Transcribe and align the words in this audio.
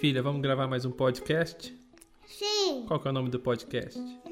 Filha, 0.00 0.22
vamos 0.22 0.40
gravar 0.40 0.68
mais 0.68 0.84
um 0.84 0.92
podcast? 0.92 1.76
Sim. 2.24 2.84
Qual 2.86 3.00
que 3.00 3.08
é 3.08 3.10
o 3.10 3.12
nome 3.12 3.30
do 3.30 3.40
podcast? 3.40 3.98
Água 3.98 4.22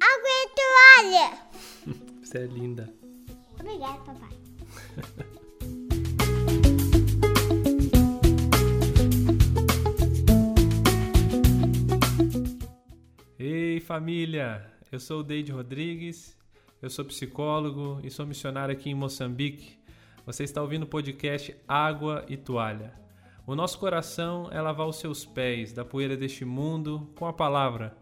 e 0.00 0.48
toalha. 0.56 1.38
Você 2.24 2.38
é 2.38 2.46
linda. 2.46 2.90
Obrigada, 3.60 3.98
papai. 3.98 4.30
Ei, 13.38 13.80
família! 13.80 14.66
Eu 14.90 14.98
sou 14.98 15.20
o 15.20 15.22
Deide 15.22 15.52
Rodrigues, 15.52 16.34
eu 16.80 16.88
sou 16.88 17.04
psicólogo 17.04 18.00
e 18.02 18.10
sou 18.10 18.24
missionário 18.24 18.74
aqui 18.74 18.88
em 18.88 18.94
Moçambique. 18.94 19.76
Você 20.24 20.42
está 20.42 20.62
ouvindo 20.62 20.84
o 20.84 20.86
podcast 20.86 21.54
Água 21.68 22.24
e 22.30 22.38
Toalha. 22.38 23.03
O 23.46 23.54
nosso 23.54 23.78
coração 23.78 24.48
é 24.50 24.58
lavar 24.58 24.86
os 24.86 24.96
seus 24.96 25.26
pés 25.26 25.70
da 25.70 25.84
poeira 25.84 26.16
deste 26.16 26.46
mundo 26.46 27.12
com 27.14 27.26
a 27.26 27.32
palavra. 27.32 27.94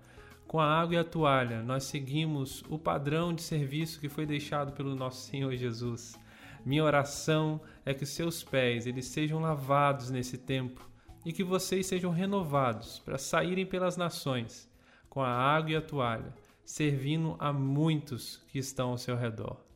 Com 0.47 0.61
a 0.61 0.81
água 0.81 0.95
e 0.95 0.99
a 0.99 1.03
toalha, 1.03 1.65
nós 1.65 1.83
seguimos 1.83 2.63
o 2.69 2.79
padrão 2.79 3.35
de 3.35 3.43
serviço 3.43 3.99
que 3.99 4.09
foi 4.09 4.25
deixado 4.25 4.71
pelo 4.71 4.95
nosso 4.95 5.29
Senhor 5.29 5.53
Jesus. 5.57 6.17
Minha 6.65 6.85
oração 6.85 7.61
é 7.85 7.93
que 7.93 8.07
seus 8.07 8.45
pés 8.45 8.87
eles 8.87 9.07
sejam 9.07 9.41
lavados 9.41 10.11
nesse 10.11 10.39
tempo 10.39 10.89
e 11.27 11.33
que 11.33 11.43
vocês 11.43 11.87
sejam 11.87 12.13
renovados 12.13 13.01
para 13.01 13.19
saírem 13.19 13.67
pelas 13.67 13.97
nações 13.97 14.71
com 15.11 15.21
a 15.21 15.29
água 15.29 15.73
e 15.73 15.77
a 15.77 15.83
toalha, 15.83 16.33
servindo 16.65 17.35
a 17.41 17.53
muitos 17.53 18.41
que 18.47 18.61
estão 18.61 18.91
ao 18.91 18.99
seu 18.99 19.17
redor. 19.17 19.72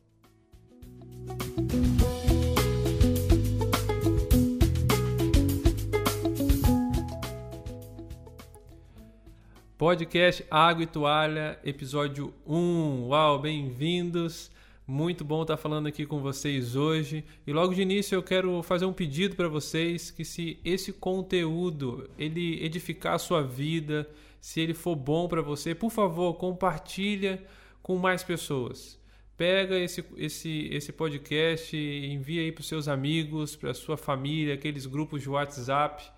Podcast 9.87 10.43
Água 10.51 10.83
e 10.83 10.85
Toalha, 10.85 11.57
episódio 11.63 12.33
1. 12.45 13.07
Uau, 13.07 13.39
bem-vindos! 13.39 14.51
Muito 14.85 15.23
bom 15.23 15.43
estar 15.43 15.55
falando 15.55 15.87
aqui 15.87 16.05
com 16.05 16.19
vocês 16.19 16.75
hoje. 16.75 17.23
E 17.47 17.53
logo 17.53 17.73
de 17.73 17.83
início 17.83 18.13
eu 18.13 18.21
quero 18.21 18.61
fazer 18.63 18.83
um 18.83 18.91
pedido 18.91 19.37
para 19.37 19.47
vocês 19.47 20.11
que 20.11 20.25
se 20.25 20.59
esse 20.65 20.91
conteúdo 20.91 22.09
ele 22.19 22.61
edificar 22.65 23.13
a 23.13 23.17
sua 23.17 23.41
vida, 23.41 24.05
se 24.41 24.59
ele 24.59 24.73
for 24.73 24.93
bom 24.93 25.25
para 25.25 25.41
você, 25.41 25.73
por 25.73 25.89
favor, 25.89 26.33
compartilha 26.33 27.41
com 27.81 27.95
mais 27.95 28.21
pessoas. 28.25 28.99
Pega 29.37 29.79
esse, 29.79 30.03
esse, 30.17 30.67
esse 30.69 30.91
podcast 30.91 31.77
e 31.77 32.11
envia 32.11 32.41
aí 32.41 32.51
para 32.51 32.59
os 32.59 32.67
seus 32.67 32.89
amigos, 32.89 33.55
para 33.55 33.71
a 33.71 33.73
sua 33.73 33.95
família, 33.95 34.55
aqueles 34.55 34.85
grupos 34.85 35.21
de 35.21 35.29
WhatsApp 35.29 36.16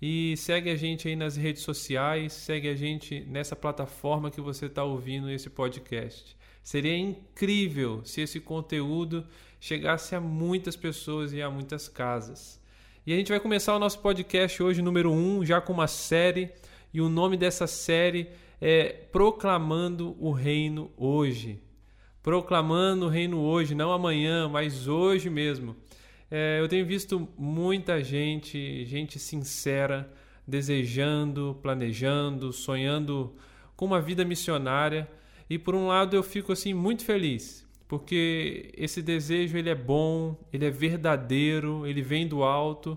e 0.00 0.34
segue 0.36 0.70
a 0.70 0.76
gente 0.76 1.08
aí 1.08 1.14
nas 1.14 1.36
redes 1.36 1.62
sociais, 1.62 2.32
segue 2.32 2.68
a 2.68 2.74
gente 2.74 3.20
nessa 3.28 3.54
plataforma 3.54 4.30
que 4.30 4.40
você 4.40 4.66
está 4.66 4.82
ouvindo 4.82 5.30
esse 5.30 5.50
podcast. 5.50 6.36
Seria 6.62 6.96
incrível 6.96 8.02
se 8.04 8.20
esse 8.20 8.40
conteúdo 8.40 9.26
chegasse 9.60 10.14
a 10.14 10.20
muitas 10.20 10.74
pessoas 10.74 11.32
e 11.32 11.42
a 11.42 11.50
muitas 11.50 11.88
casas. 11.88 12.60
E 13.06 13.12
a 13.12 13.16
gente 13.16 13.30
vai 13.30 13.40
começar 13.40 13.74
o 13.74 13.78
nosso 13.78 13.98
podcast 13.98 14.62
hoje, 14.62 14.80
número 14.80 15.10
1, 15.10 15.38
um, 15.38 15.44
já 15.44 15.60
com 15.60 15.72
uma 15.72 15.86
série, 15.86 16.50
e 16.92 17.00
o 17.00 17.08
nome 17.08 17.36
dessa 17.36 17.66
série 17.66 18.28
é 18.60 18.88
Proclamando 19.10 20.16
o 20.18 20.32
Reino 20.32 20.90
Hoje. 20.96 21.62
Proclamando 22.22 23.06
o 23.06 23.08
Reino 23.08 23.40
Hoje, 23.40 23.74
não 23.74 23.92
amanhã, 23.92 24.48
mas 24.48 24.86
hoje 24.86 25.30
mesmo. 25.30 25.76
É, 26.30 26.60
eu 26.60 26.68
tenho 26.68 26.86
visto 26.86 27.28
muita 27.36 28.02
gente, 28.04 28.84
gente 28.84 29.18
sincera, 29.18 30.12
desejando, 30.46 31.58
planejando, 31.60 32.52
sonhando 32.52 33.34
com 33.76 33.84
uma 33.86 34.00
vida 34.00 34.24
missionária. 34.24 35.08
E 35.48 35.58
por 35.58 35.74
um 35.74 35.88
lado 35.88 36.14
eu 36.14 36.22
fico 36.22 36.52
assim 36.52 36.72
muito 36.72 37.04
feliz, 37.04 37.66
porque 37.88 38.70
esse 38.76 39.02
desejo 39.02 39.58
ele 39.58 39.68
é 39.68 39.74
bom, 39.74 40.36
ele 40.52 40.64
é 40.64 40.70
verdadeiro, 40.70 41.84
ele 41.84 42.02
vem 42.02 42.28
do 42.28 42.44
alto 42.44 42.96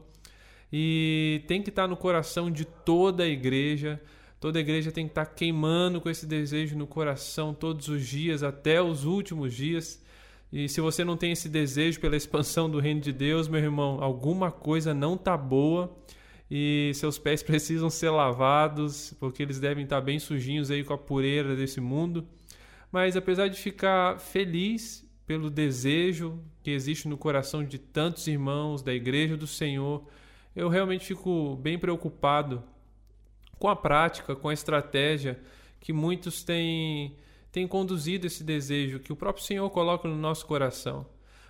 e 0.72 1.44
tem 1.48 1.64
que 1.64 1.70
estar 1.70 1.88
no 1.88 1.98
coração 1.98 2.52
de 2.52 2.66
toda 2.66 3.24
a 3.24 3.28
igreja. 3.28 4.00
Toda 4.40 4.60
a 4.60 4.62
igreja 4.62 4.92
tem 4.92 5.06
que 5.06 5.12
estar 5.12 5.26
queimando 5.26 6.02
com 6.02 6.10
esse 6.10 6.26
desejo 6.26 6.78
no 6.78 6.86
coração 6.86 7.54
todos 7.54 7.88
os 7.88 8.06
dias, 8.06 8.44
até 8.44 8.82
os 8.82 9.06
últimos 9.06 9.54
dias. 9.56 10.03
E 10.54 10.70
se 10.70 10.80
você 10.80 11.04
não 11.04 11.18
tem 11.18 11.32
esse 11.32 11.50
desejo 11.50 12.00
pela 12.00 12.16
expansão 12.16 12.70
do 12.70 12.80
reino 12.80 13.02
de 13.02 13.12
Deus, 13.12 13.48
meu 13.48 13.60
irmão, 13.60 13.98
alguma 14.04 14.52
coisa 14.52 14.94
não 14.94 15.18
tá 15.18 15.36
boa 15.36 15.92
e 16.50 16.92
seus 16.94 17.18
pés 17.18 17.42
precisam 17.42 17.90
ser 17.90 18.12
lavados, 18.12 19.16
porque 19.20 19.42
eles 19.42 19.60
devem 19.60 19.84
estar 19.84 20.00
bem 20.00 20.20
sujinhos 20.20 20.70
aí 20.70 20.84
com 20.84 20.94
a 20.94 20.98
poeira 20.98 21.56
desse 21.56 21.82
mundo. 21.82 22.28
Mas 22.92 23.18
apesar 23.18 23.48
de 23.48 23.60
ficar 23.60 24.20
feliz 24.20 25.04
pelo 25.26 25.50
desejo 25.50 26.40
que 26.62 26.70
existe 26.70 27.08
no 27.08 27.18
coração 27.18 27.64
de 27.64 27.80
tantos 27.80 28.28
irmãos 28.28 28.84
da 28.84 28.94
igreja 28.94 29.36
do 29.36 29.48
Senhor, 29.48 30.08
eu 30.56 30.70
realmente 30.70 31.04
fico 31.04 31.56
bem 31.56 31.80
preocupado 31.80 32.64
com 33.58 33.70
a 33.70 33.76
prática, 33.76 34.36
com 34.36 34.50
a 34.50 34.54
estratégia 34.54 35.40
que 35.80 35.92
muitos 35.92 36.44
têm 36.44 37.18
tem 37.54 37.68
conduzido 37.68 38.26
esse 38.26 38.44
desejo 38.44 39.00
que 39.00 39.14
o 39.14 39.16
próprio 39.16 39.46
Senhor 39.46 39.70
coloca 39.70 40.08
no 40.08 40.18
nosso 40.18 40.44
coração. 40.48 41.06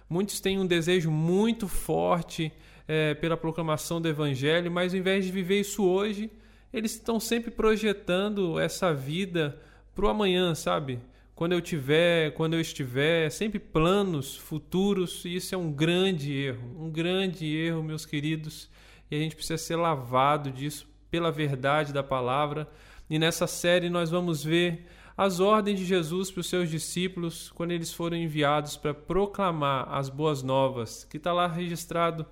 Muitos 0.10 0.42
têm 0.42 0.60
um 0.60 0.68
desejo 0.68 1.10
muito 1.10 1.66
forte 1.66 2.52
é, 2.86 3.14
pela 3.14 3.38
proclamação 3.38 4.02
do 4.02 4.10
Evangelho, 4.10 4.70
mas 4.70 4.94
ao 4.94 5.00
invés 5.00 5.24
de 5.24 5.32
viver 5.32 5.62
isso 5.62 5.82
hoje, 5.82 6.30
eles 6.74 6.92
estão 6.92 7.22
sempre 7.22 7.50
projetando 7.50 8.60
essa 8.60 8.94
vida 8.94 9.58
para 9.96 10.06
o 10.06 10.10
amanhã, 10.10 10.54
sabe? 10.54 11.00
Quando 11.34 11.54
eu 11.54 11.62
tiver, 11.62 12.32
quando 12.32 12.56
eu 12.56 12.60
estiver, 12.60 13.32
sempre 13.32 13.58
planos 13.58 14.36
futuros, 14.36 15.24
e 15.24 15.38
isso 15.38 15.56
é 15.56 15.58
um 15.58 15.72
grande 15.72 16.34
erro, 16.34 16.84
um 16.84 16.92
grande 16.92 17.46
erro, 17.46 17.82
meus 17.82 18.06
queridos, 18.06 18.70
e 19.10 19.16
a 19.16 19.20
gente 19.20 19.38
precisa 19.38 19.58
ser 19.58 19.78
lavado 19.78 20.52
disso 20.52 20.86
pela 21.10 21.32
verdade 21.32 21.94
da 21.94 22.04
palavra. 22.04 22.68
E 23.10 23.18
nessa 23.18 23.48
série 23.48 23.90
nós 23.90 24.10
vamos 24.10 24.44
ver 24.44 24.86
as 25.16 25.40
ordens 25.40 25.80
de 25.80 25.86
Jesus 25.86 26.32
para 26.32 26.42
os 26.42 26.50
seus 26.50 26.70
discípulos 26.70 27.52
quando 27.56 27.72
eles 27.72 27.94
foram 27.94 28.18
enviados 28.18 28.76
para 28.76 28.94
proclamar 28.94 29.88
as 29.94 30.10
boas 30.10 30.42
novas, 30.42 31.04
que 31.04 31.18
está 31.18 31.32
lá 31.32 31.48
registrado 31.48 32.26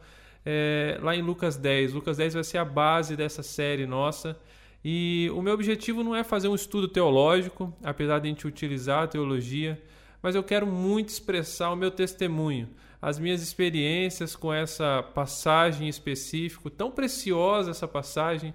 é, 0.46 1.00
lá 1.02 1.16
em 1.16 1.22
Lucas 1.22 1.58
10. 1.58 1.94
Lucas 1.94 2.18
10 2.18 2.34
vai 2.34 2.44
ser 2.44 2.58
a 2.58 2.66
base 2.66 3.16
dessa 3.16 3.44
série 3.44 3.86
nossa. 3.86 4.38
E 4.84 5.30
o 5.36 5.41
meu 5.41 5.53
objetivo 5.53 6.03
não 6.03 6.16
é 6.16 6.24
fazer 6.24 6.47
um 6.47 6.56
estudo 6.56 6.88
teológico, 6.88 7.72
apesar 7.84 8.20
de 8.20 8.28
a 8.28 8.31
gente 8.31 8.47
utilizar 8.47 9.03
a 9.03 9.08
teologia, 9.08 9.81
mas 10.22 10.34
eu 10.34 10.44
quero 10.44 10.66
muito 10.66 11.09
expressar 11.09 11.72
o 11.72 11.75
meu 11.75 11.91
testemunho, 11.91 12.68
as 13.00 13.20
minhas 13.20 13.44
experiências 13.44 14.36
com 14.36 14.52
essa 14.52 15.03
passagem 15.03 15.88
específica, 15.88 16.70
tão 16.72 16.90
preciosa 16.90 17.72
essa 17.72 17.88
passagem 17.88 18.53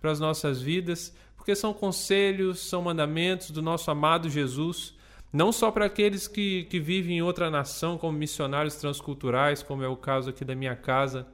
para 0.00 0.10
as 0.10 0.18
nossas 0.18 0.60
vidas, 0.60 1.14
porque 1.48 1.56
são 1.56 1.72
conselhos, 1.72 2.58
são 2.58 2.82
mandamentos 2.82 3.50
do 3.50 3.62
nosso 3.62 3.90
amado 3.90 4.28
Jesus, 4.28 4.92
não 5.32 5.50
só 5.50 5.70
para 5.70 5.86
aqueles 5.86 6.28
que, 6.28 6.64
que 6.64 6.78
vivem 6.78 7.16
em 7.16 7.22
outra 7.22 7.50
nação, 7.50 7.96
como 7.96 8.18
missionários 8.18 8.74
transculturais, 8.74 9.62
como 9.62 9.82
é 9.82 9.88
o 9.88 9.96
caso 9.96 10.28
aqui 10.28 10.44
da 10.44 10.54
minha 10.54 10.76
casa, 10.76 11.26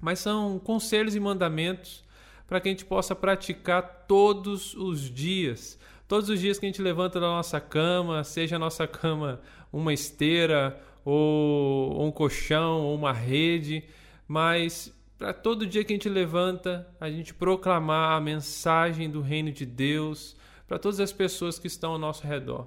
mas 0.00 0.20
são 0.20 0.60
conselhos 0.60 1.16
e 1.16 1.18
mandamentos 1.18 2.04
para 2.46 2.60
que 2.60 2.68
a 2.68 2.70
gente 2.70 2.84
possa 2.84 3.12
praticar 3.12 4.04
todos 4.06 4.72
os 4.74 5.10
dias. 5.10 5.80
Todos 6.06 6.28
os 6.28 6.38
dias 6.38 6.56
que 6.56 6.66
a 6.66 6.68
gente 6.68 6.80
levanta 6.80 7.18
da 7.18 7.26
nossa 7.26 7.60
cama, 7.60 8.22
seja 8.22 8.54
a 8.54 8.60
nossa 8.60 8.86
cama 8.86 9.40
uma 9.72 9.92
esteira, 9.92 10.80
ou, 11.04 11.92
ou 11.92 12.06
um 12.06 12.12
colchão, 12.12 12.82
ou 12.82 12.94
uma 12.94 13.12
rede, 13.12 13.82
mas 14.28 14.94
para 15.18 15.32
todo 15.32 15.66
dia 15.66 15.84
que 15.84 15.92
a 15.92 15.96
gente 15.96 16.08
levanta, 16.08 16.88
a 17.00 17.08
gente 17.08 17.32
proclamar 17.32 18.16
a 18.16 18.20
mensagem 18.20 19.08
do 19.08 19.20
reino 19.20 19.52
de 19.52 19.64
Deus 19.64 20.36
para 20.66 20.78
todas 20.78 20.98
as 20.98 21.12
pessoas 21.12 21.58
que 21.58 21.66
estão 21.66 21.92
ao 21.92 21.98
nosso 21.98 22.26
redor. 22.26 22.66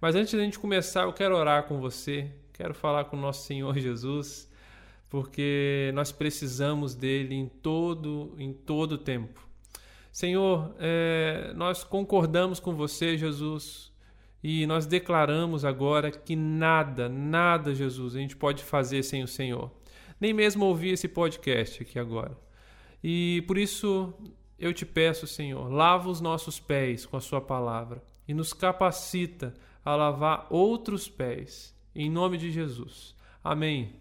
Mas 0.00 0.14
antes 0.14 0.32
da 0.32 0.40
gente 0.40 0.58
começar, 0.58 1.02
eu 1.02 1.12
quero 1.12 1.36
orar 1.36 1.64
com 1.64 1.80
você, 1.80 2.30
quero 2.52 2.74
falar 2.74 3.06
com 3.06 3.16
o 3.16 3.20
nosso 3.20 3.44
Senhor 3.46 3.76
Jesus, 3.78 4.48
porque 5.08 5.90
nós 5.94 6.12
precisamos 6.12 6.94
dele 6.94 7.34
em 7.34 7.48
todo 7.48 8.34
em 8.38 8.52
todo 8.52 8.96
tempo. 8.96 9.48
Senhor, 10.12 10.74
é, 10.78 11.52
nós 11.54 11.82
concordamos 11.82 12.60
com 12.60 12.74
você, 12.74 13.16
Jesus, 13.18 13.92
e 14.42 14.64
nós 14.66 14.86
declaramos 14.86 15.64
agora 15.64 16.10
que 16.10 16.36
nada, 16.36 17.08
nada, 17.08 17.74
Jesus, 17.74 18.14
a 18.14 18.18
gente 18.18 18.36
pode 18.36 18.62
fazer 18.62 19.02
sem 19.02 19.22
o 19.22 19.28
Senhor 19.28 19.70
nem 20.20 20.34
mesmo 20.34 20.66
ouvir 20.66 20.90
esse 20.90 21.08
podcast 21.08 21.82
aqui 21.82 21.98
agora. 21.98 22.36
E 23.02 23.42
por 23.46 23.56
isso 23.56 24.12
eu 24.58 24.74
te 24.74 24.84
peço, 24.84 25.26
Senhor, 25.26 25.72
lava 25.72 26.10
os 26.10 26.20
nossos 26.20 26.60
pés 26.60 27.06
com 27.06 27.16
a 27.16 27.20
Sua 27.20 27.40
palavra 27.40 28.02
e 28.28 28.34
nos 28.34 28.52
capacita 28.52 29.54
a 29.82 29.96
lavar 29.96 30.46
outros 30.50 31.08
pés, 31.08 31.74
em 31.94 32.10
nome 32.10 32.36
de 32.36 32.50
Jesus. 32.50 33.16
Amém. 33.42 33.98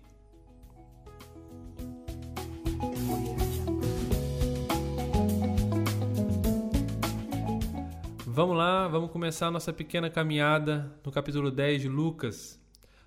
Vamos 8.25 8.55
lá, 8.55 8.87
vamos 8.87 9.11
começar 9.11 9.49
nossa 9.49 9.71
pequena 9.73 10.09
caminhada 10.09 10.93
no 11.03 11.11
capítulo 11.11 11.49
10 11.49 11.81
de 11.81 11.89
Lucas. 11.89 12.59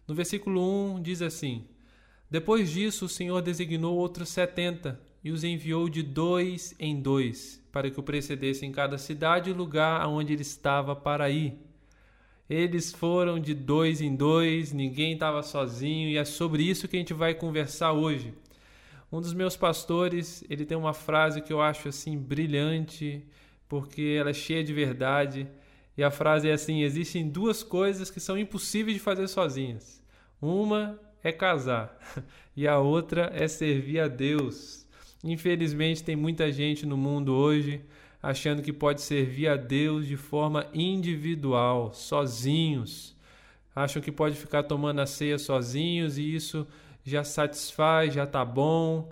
No 0.09 0.15
versículo 0.15 0.61
1 0.97 1.03
diz 1.03 1.23
assim: 1.23 1.67
depois 2.33 2.71
disso, 2.71 3.05
o 3.05 3.09
Senhor 3.11 3.43
designou 3.43 3.95
outros 3.95 4.31
setenta 4.31 4.99
e 5.23 5.31
os 5.31 5.45
enviou 5.45 5.87
de 5.87 6.03
dois 6.03 6.75
em 6.79 6.99
dois, 6.99 7.63
para 7.71 7.91
que 7.91 8.01
o 8.01 8.03
precedessem 8.03 8.71
em 8.71 8.73
cada 8.73 8.97
cidade 8.97 9.51
e 9.51 9.53
lugar 9.53 10.01
aonde 10.01 10.33
ele 10.33 10.41
estava 10.41 10.97
para 10.97 11.29
ir. 11.29 11.59
Eles 12.49 12.91
foram 12.91 13.39
de 13.39 13.53
dois 13.53 14.01
em 14.01 14.17
dois, 14.17 14.73
ninguém 14.73 15.13
estava 15.13 15.43
sozinho, 15.43 16.09
e 16.09 16.17
é 16.17 16.25
sobre 16.25 16.63
isso 16.63 16.89
que 16.89 16.97
a 16.97 16.99
gente 16.99 17.13
vai 17.13 17.35
conversar 17.35 17.93
hoje. 17.93 18.33
Um 19.13 19.21
dos 19.21 19.35
meus 19.35 19.55
pastores, 19.55 20.43
ele 20.49 20.65
tem 20.65 20.79
uma 20.79 20.95
frase 20.95 21.43
que 21.43 21.53
eu 21.53 21.61
acho 21.61 21.91
assim 21.91 22.17
brilhante, 22.17 23.27
porque 23.69 24.17
ela 24.19 24.31
é 24.31 24.33
cheia 24.33 24.65
de 24.65 24.73
verdade. 24.73 25.47
E 25.99 26.03
a 26.03 26.11
frase 26.11 26.49
é 26.49 26.55
assim: 26.55 26.81
existem 26.81 27.29
duas 27.29 27.63
coisas 27.63 28.11
que 28.11 28.21
são 28.21 28.39
impossíveis 28.39 28.97
de 28.97 29.03
fazer 29.03 29.29
sozinhas. 29.29 30.03
Uma 30.41 30.99
é 31.23 31.33
casar 31.33 31.97
e 32.57 32.67
a 32.67 32.79
outra 32.79 33.31
é 33.35 33.47
servir 33.49 34.01
a 34.01 34.09
Deus. 34.09 34.87
Infelizmente, 35.25 36.03
tem 36.03 36.17
muita 36.17 36.51
gente 36.51 36.85
no 36.85 36.97
mundo 36.97 37.35
hoje 37.35 37.81
achando 38.23 38.63
que 38.63 38.73
pode 38.73 39.03
servir 39.03 39.49
a 39.49 39.57
Deus 39.57 40.07
de 40.07 40.17
forma 40.17 40.67
individual, 40.73 41.93
sozinhos. 41.93 43.17
Acham 43.75 44.01
que 44.01 44.13
pode 44.13 44.37
ficar 44.37 44.63
tomando 44.63 45.01
a 45.01 45.07
ceia 45.07 45.39
sozinhos 45.39 46.19
e 46.19 46.35
isso 46.35 46.67
já 47.05 47.25
satisfaz, 47.25 48.15
já 48.15 48.27
tá 48.27 48.45
bom 48.45 49.11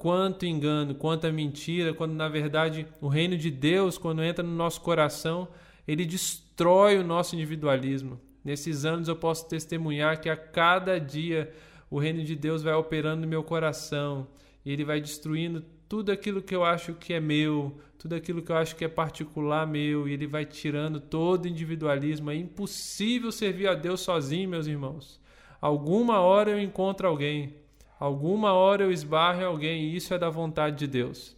quanto 0.00 0.46
engano, 0.46 0.94
quanta 0.94 1.30
mentira, 1.30 1.92
quando 1.92 2.14
na 2.14 2.26
verdade 2.26 2.86
o 3.02 3.08
reino 3.08 3.36
de 3.36 3.50
Deus, 3.50 3.98
quando 3.98 4.24
entra 4.24 4.42
no 4.42 4.50
nosso 4.50 4.80
coração, 4.80 5.46
ele 5.86 6.06
destrói 6.06 6.96
o 6.96 7.04
nosso 7.04 7.34
individualismo. 7.36 8.18
Nesses 8.44 8.84
anos 8.84 9.08
eu 9.08 9.16
posso 9.16 9.48
testemunhar 9.48 10.20
que 10.20 10.28
a 10.28 10.36
cada 10.36 10.98
dia 10.98 11.52
o 11.90 11.98
reino 11.98 12.22
de 12.22 12.34
Deus 12.36 12.62
vai 12.62 12.74
operando 12.74 13.22
no 13.22 13.28
meu 13.28 13.42
coração 13.42 14.26
e 14.64 14.72
ele 14.72 14.84
vai 14.84 15.00
destruindo 15.00 15.64
tudo 15.88 16.12
aquilo 16.12 16.40
que 16.40 16.54
eu 16.54 16.64
acho 16.64 16.94
que 16.94 17.12
é 17.12 17.20
meu, 17.20 17.78
tudo 17.98 18.14
aquilo 18.14 18.42
que 18.42 18.52
eu 18.52 18.56
acho 18.56 18.76
que 18.76 18.84
é 18.84 18.88
particular 18.88 19.66
meu, 19.66 20.08
e 20.08 20.12
ele 20.12 20.26
vai 20.26 20.44
tirando 20.44 21.00
todo 21.00 21.48
individualismo. 21.48 22.30
É 22.30 22.36
impossível 22.36 23.32
servir 23.32 23.66
a 23.66 23.74
Deus 23.74 24.00
sozinho, 24.00 24.48
meus 24.48 24.66
irmãos. 24.68 25.20
Alguma 25.60 26.20
hora 26.20 26.52
eu 26.52 26.60
encontro 26.60 27.08
alguém, 27.08 27.54
Alguma 28.00 28.54
hora 28.54 28.82
eu 28.82 28.90
esbarro 28.90 29.42
em 29.42 29.44
alguém 29.44 29.82
e 29.84 29.96
isso 29.96 30.14
é 30.14 30.18
da 30.18 30.30
vontade 30.30 30.78
de 30.78 30.86
Deus. 30.86 31.36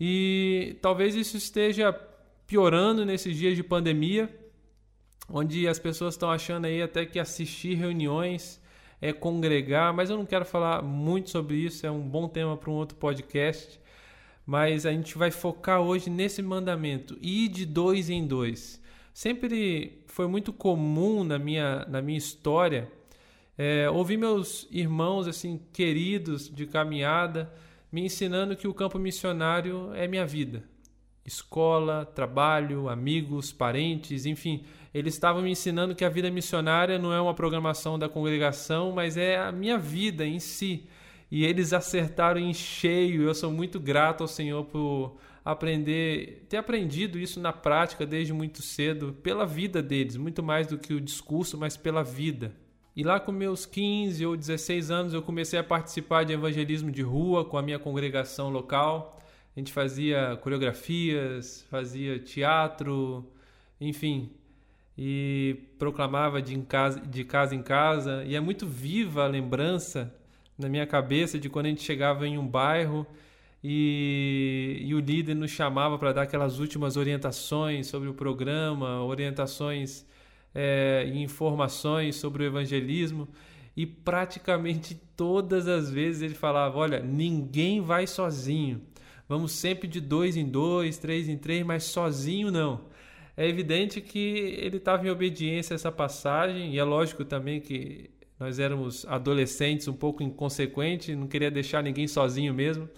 E 0.00 0.76
talvez 0.80 1.16
isso 1.16 1.36
esteja 1.36 1.92
piorando 2.46 3.04
nesses 3.04 3.36
dias 3.36 3.56
de 3.56 3.64
pandemia, 3.64 4.32
onde 5.28 5.66
as 5.68 5.78
pessoas 5.78 6.14
estão 6.14 6.30
achando 6.30 6.66
aí 6.66 6.82
até 6.82 7.04
que 7.04 7.18
assistir 7.18 7.74
reuniões 7.74 8.60
é 9.00 9.12
congregar, 9.12 9.92
mas 9.92 10.10
eu 10.10 10.16
não 10.16 10.24
quero 10.24 10.44
falar 10.44 10.82
muito 10.82 11.30
sobre 11.30 11.56
isso, 11.56 11.86
é 11.86 11.90
um 11.90 12.00
bom 12.00 12.28
tema 12.28 12.56
para 12.56 12.70
um 12.70 12.74
outro 12.74 12.96
podcast. 12.96 13.80
Mas 14.44 14.86
a 14.86 14.92
gente 14.92 15.18
vai 15.18 15.30
focar 15.30 15.80
hoje 15.80 16.08
nesse 16.08 16.40
mandamento, 16.40 17.18
ir 17.20 17.48
de 17.48 17.66
dois 17.66 18.08
em 18.08 18.26
dois. 18.26 18.80
Sempre 19.12 20.04
foi 20.06 20.28
muito 20.28 20.52
comum 20.52 21.24
na 21.24 21.38
minha, 21.38 21.84
na 21.86 22.00
minha 22.00 22.18
história 22.18 22.90
é, 23.58 23.88
ouvi 23.88 24.18
meus 24.18 24.68
irmãos 24.70 25.26
assim 25.26 25.58
queridos 25.72 26.50
de 26.54 26.66
caminhada 26.66 27.50
me 27.90 28.04
ensinando 28.04 28.54
que 28.54 28.68
o 28.68 28.74
campo 28.74 28.98
missionário 28.98 29.94
é 29.94 30.06
minha 30.06 30.26
vida. 30.26 30.62
Escola, 31.24 32.04
trabalho, 32.04 32.88
amigos, 32.88 33.52
parentes, 33.52 34.26
enfim, 34.26 34.64
eles 34.96 35.12
estavam 35.12 35.42
me 35.42 35.50
ensinando 35.50 35.94
que 35.94 36.06
a 36.06 36.08
vida 36.08 36.30
missionária 36.30 36.98
não 36.98 37.12
é 37.12 37.20
uma 37.20 37.34
programação 37.34 37.98
da 37.98 38.08
congregação, 38.08 38.92
mas 38.92 39.18
é 39.18 39.36
a 39.36 39.52
minha 39.52 39.76
vida 39.76 40.24
em 40.24 40.40
si. 40.40 40.86
E 41.30 41.44
eles 41.44 41.74
acertaram 41.74 42.40
em 42.40 42.54
cheio. 42.54 43.24
Eu 43.24 43.34
sou 43.34 43.52
muito 43.52 43.78
grato 43.78 44.22
ao 44.22 44.26
Senhor 44.26 44.64
por 44.64 45.18
aprender, 45.44 46.46
ter 46.48 46.56
aprendido 46.56 47.18
isso 47.18 47.38
na 47.38 47.52
prática 47.52 48.06
desde 48.06 48.32
muito 48.32 48.62
cedo, 48.62 49.12
pela 49.22 49.44
vida 49.44 49.82
deles, 49.82 50.16
muito 50.16 50.42
mais 50.42 50.66
do 50.66 50.78
que 50.78 50.94
o 50.94 51.00
discurso, 51.00 51.58
mas 51.58 51.76
pela 51.76 52.02
vida. 52.02 52.56
E 52.96 53.02
lá 53.02 53.20
com 53.20 53.30
meus 53.30 53.66
15 53.66 54.24
ou 54.24 54.34
16 54.34 54.90
anos 54.90 55.12
eu 55.12 55.20
comecei 55.20 55.58
a 55.58 55.64
participar 55.64 56.24
de 56.24 56.32
evangelismo 56.32 56.90
de 56.90 57.02
rua 57.02 57.44
com 57.44 57.58
a 57.58 57.62
minha 57.62 57.78
congregação 57.78 58.48
local. 58.48 59.20
A 59.54 59.60
gente 59.60 59.74
fazia 59.74 60.38
coreografias, 60.40 61.66
fazia 61.70 62.18
teatro, 62.18 63.30
enfim, 63.78 64.30
e 64.96 65.56
proclamava 65.78 66.40
de, 66.40 66.56
casa, 66.62 67.00
de 67.00 67.24
casa 67.24 67.54
em 67.54 67.62
casa. 67.62 68.24
E 68.24 68.34
é 68.34 68.40
muito 68.40 68.66
viva 68.66 69.24
a 69.24 69.26
lembrança 69.26 70.14
na 70.58 70.68
minha 70.68 70.86
cabeça 70.86 71.38
de 71.38 71.48
quando 71.48 71.66
a 71.66 71.68
gente 71.68 71.82
chegava 71.82 72.26
em 72.26 72.38
um 72.38 72.46
bairro 72.46 73.06
e, 73.62 74.78
e 74.80 74.94
o 74.94 75.00
líder 75.00 75.34
nos 75.34 75.50
chamava 75.50 75.98
para 75.98 76.12
dar 76.12 76.22
aquelas 76.22 76.58
últimas 76.58 76.96
orientações 76.96 77.88
sobre 77.88 78.08
o 78.08 78.14
programa, 78.14 79.02
orientações 79.02 80.06
é, 80.54 81.10
informações 81.14 82.16
sobre 82.16 82.44
o 82.44 82.46
evangelismo 82.46 83.28
e 83.76 83.84
praticamente 83.84 84.94
todas 85.14 85.68
as 85.68 85.90
vezes 85.90 86.22
ele 86.22 86.34
falava: 86.34 86.78
Olha, 86.78 87.00
ninguém 87.00 87.80
vai 87.82 88.06
sozinho. 88.06 88.80
Vamos 89.28 89.52
sempre 89.52 89.86
de 89.86 90.00
dois 90.00 90.36
em 90.36 90.48
dois, 90.48 90.96
três 90.96 91.28
em 91.28 91.36
três, 91.36 91.66
mas 91.66 91.84
sozinho 91.84 92.50
não. 92.50 92.82
É 93.36 93.46
evidente 93.46 94.00
que 94.00 94.56
ele 94.58 94.78
estava 94.78 95.06
em 95.06 95.10
obediência 95.10 95.74
a 95.74 95.76
essa 95.76 95.92
passagem, 95.92 96.74
e 96.74 96.78
é 96.78 96.84
lógico 96.84 97.24
também 97.24 97.60
que 97.60 98.10
nós 98.38 98.58
éramos 98.58 99.04
adolescentes, 99.06 99.88
um 99.88 99.92
pouco 99.92 100.22
inconsequentes, 100.22 101.16
não 101.16 101.26
queria 101.26 101.50
deixar 101.50 101.82
ninguém 101.82 102.06
sozinho 102.06 102.54
mesmo, 102.54 102.88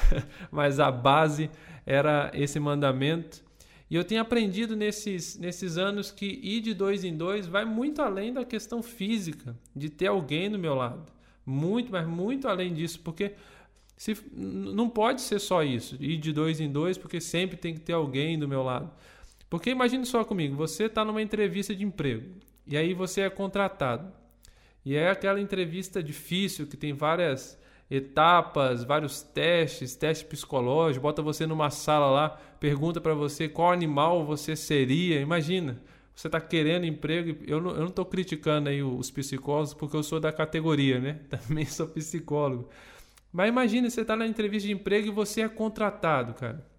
mas 0.50 0.80
a 0.80 0.90
base 0.90 1.50
era 1.86 2.30
esse 2.34 2.58
mandamento. 2.58 3.42
E 3.90 3.96
eu 3.96 4.04
tenho 4.04 4.20
aprendido 4.20 4.74
nesses, 4.74 5.36
nesses 5.38 5.76
anos 5.76 6.10
que 6.10 6.26
ir 6.42 6.60
de 6.60 6.74
dois 6.74 7.04
em 7.04 7.16
dois 7.16 7.46
vai 7.46 7.64
muito 7.64 8.02
além 8.02 8.32
da 8.32 8.44
questão 8.44 8.82
física, 8.82 9.56
de 9.74 9.90
ter 9.90 10.06
alguém 10.06 10.50
do 10.50 10.58
meu 10.58 10.74
lado. 10.74 11.12
Muito, 11.46 11.92
mas 11.92 12.06
muito 12.06 12.48
além 12.48 12.72
disso, 12.72 13.00
porque 13.00 13.34
se, 13.96 14.16
não 14.32 14.88
pode 14.88 15.20
ser 15.20 15.38
só 15.38 15.62
isso, 15.62 15.96
ir 16.00 16.16
de 16.16 16.32
dois 16.32 16.60
em 16.60 16.70
dois, 16.70 16.98
porque 16.98 17.20
sempre 17.20 17.56
tem 17.56 17.74
que 17.74 17.80
ter 17.80 17.92
alguém 17.92 18.38
do 18.38 18.48
meu 18.48 18.62
lado. 18.62 18.90
Porque 19.54 19.70
imagine 19.70 20.04
só 20.04 20.24
comigo, 20.24 20.56
você 20.56 20.86
está 20.86 21.04
numa 21.04 21.22
entrevista 21.22 21.72
de 21.76 21.84
emprego 21.84 22.28
e 22.66 22.76
aí 22.76 22.92
você 22.92 23.20
é 23.20 23.30
contratado. 23.30 24.12
E 24.84 24.96
é 24.96 25.08
aquela 25.08 25.40
entrevista 25.40 26.02
difícil 26.02 26.66
que 26.66 26.76
tem 26.76 26.92
várias 26.92 27.56
etapas, 27.88 28.82
vários 28.82 29.22
testes, 29.22 29.94
teste 29.94 30.24
psicológico, 30.24 31.04
bota 31.04 31.22
você 31.22 31.46
numa 31.46 31.70
sala 31.70 32.10
lá, 32.10 32.30
pergunta 32.58 33.00
para 33.00 33.14
você 33.14 33.48
qual 33.48 33.70
animal 33.70 34.26
você 34.26 34.56
seria. 34.56 35.20
Imagina, 35.20 35.80
você 36.16 36.26
está 36.26 36.40
querendo 36.40 36.84
emprego. 36.84 37.40
Eu 37.46 37.60
não, 37.60 37.90
tô 37.90 38.04
criticando 38.04 38.70
aí 38.70 38.82
os 38.82 39.08
psicólogos 39.08 39.72
porque 39.72 39.96
eu 39.96 40.02
sou 40.02 40.18
da 40.18 40.32
categoria, 40.32 40.98
né? 40.98 41.20
Também 41.30 41.64
sou 41.64 41.86
psicólogo. 41.86 42.70
Mas 43.32 43.50
imagina, 43.50 43.88
você 43.88 44.00
está 44.00 44.16
na 44.16 44.26
entrevista 44.26 44.66
de 44.66 44.74
emprego 44.74 45.06
e 45.06 45.10
você 45.12 45.42
é 45.42 45.48
contratado, 45.48 46.34
cara. 46.34 46.73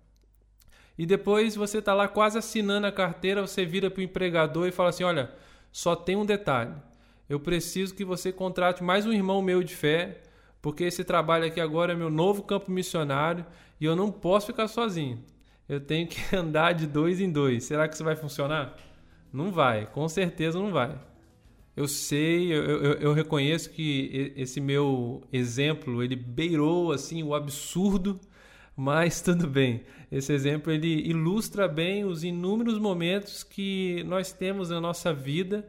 E 0.98 1.06
depois 1.06 1.56
você 1.56 1.80
está 1.80 1.94
lá 1.94 2.08
quase 2.08 2.38
assinando 2.38 2.88
a 2.88 2.92
carteira, 2.92 3.46
você 3.46 3.66
vira 3.66 3.90
para 3.92 4.00
o 4.00 4.04
empregador 4.04 4.68
e 4.68 4.72
fala 4.72 4.90
assim: 4.90 5.04
olha, 5.04 5.32
só 5.72 5.96
tem 5.96 6.16
um 6.16 6.26
detalhe. 6.26 6.74
Eu 7.28 7.40
preciso 7.40 7.96
que 7.96 8.06
você 8.06 8.32
contrate 8.32 8.84
mais 8.84 9.06
um 9.06 9.12
irmão 9.12 9.42
meu 9.42 9.64
de 9.64 9.76
fé 9.76 10.22
porque 10.66 10.84
esse 10.84 11.04
trabalho 11.04 11.46
aqui 11.46 11.62
agora 11.62 11.94
é 11.94 11.96
meu 11.96 12.10
novo 12.10 12.42
campo 12.42 12.72
missionário 12.72 13.46
e 13.80 13.86
eu 13.86 13.96
não 13.96 14.12
posso 14.12 14.48
ficar 14.48 14.68
sozinho. 14.68 15.24
Eu 15.70 15.80
tenho 15.80 16.08
que 16.08 16.18
andar 16.36 16.74
de 16.74 16.88
dois 16.88 17.22
em 17.22 17.32
dois. 17.32 17.66
Será 17.66 17.88
que 17.88 17.94
isso 17.94 18.04
vai 18.04 18.16
funcionar? 18.16 18.76
Não 19.32 19.52
vai, 19.52 19.86
com 19.86 20.10
certeza 20.10 20.58
não 20.58 20.72
vai. 20.72 21.00
Eu 21.78 21.88
sei, 21.88 22.52
eu, 22.52 22.64
eu, 22.64 22.94
eu, 22.94 23.14
reconheço 23.14 23.70
que 23.70 24.34
esse 24.36 24.60
meu 24.60 25.22
exemplo 25.32 26.02
ele 26.02 26.16
beirou 26.16 26.92
assim 26.92 27.22
o 27.22 27.36
absurdo, 27.36 28.20
mas 28.76 29.22
tudo 29.22 29.48
bem. 29.48 29.84
Esse 30.12 30.34
exemplo 30.34 30.72
ele 30.72 31.08
ilustra 31.08 31.68
bem 31.68 32.04
os 32.06 32.24
inúmeros 32.24 32.78
momentos 32.78 33.44
que 33.44 34.04
nós 34.06 34.32
temos 34.32 34.70
na 34.70 34.82
nossa 34.82 35.14
vida, 35.14 35.68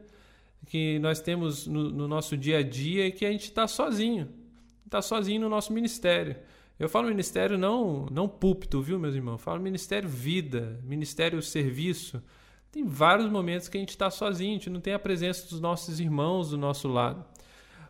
que 0.65 0.99
nós 0.99 1.19
temos 1.19 1.67
no, 1.67 1.89
no 1.89 2.07
nosso 2.07 2.35
dia 2.35 2.59
a 2.59 2.63
dia 2.63 3.07
e 3.07 3.11
que 3.11 3.25
a 3.25 3.31
gente 3.31 3.45
está 3.45 3.67
sozinho 3.67 4.27
está 4.87 5.01
sozinho 5.01 5.41
no 5.41 5.49
nosso 5.49 5.71
ministério. 5.71 6.35
Eu 6.79 6.89
falo 6.89 7.07
ministério 7.07 7.57
não, 7.57 8.05
não 8.11 8.27
púlpito, 8.27 8.81
viu, 8.81 8.99
meus 8.99 9.15
irmãos? 9.15 9.33
Eu 9.33 9.37
falo 9.39 9.61
ministério 9.61 10.09
vida, 10.09 10.79
ministério 10.83 11.41
serviço. 11.41 12.21
Tem 12.71 12.85
vários 12.85 13.29
momentos 13.29 13.67
que 13.67 13.77
a 13.77 13.79
gente 13.79 13.89
está 13.89 14.09
sozinho, 14.09 14.51
a 14.51 14.53
gente 14.53 14.69
não 14.69 14.79
tem 14.79 14.93
a 14.93 14.99
presença 14.99 15.47
dos 15.47 15.59
nossos 15.59 15.99
irmãos 15.99 16.49
do 16.49 16.57
nosso 16.57 16.87
lado. 16.87 17.25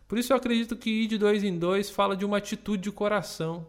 Por 0.07 0.17
isso 0.17 0.31
eu 0.31 0.37
acredito 0.37 0.75
que 0.75 0.89
ir 0.89 1.07
de 1.07 1.17
dois 1.17 1.43
em 1.43 1.57
dois 1.57 1.89
fala 1.89 2.15
de 2.15 2.25
uma 2.25 2.37
atitude 2.37 2.83
de 2.83 2.91
coração. 2.91 3.67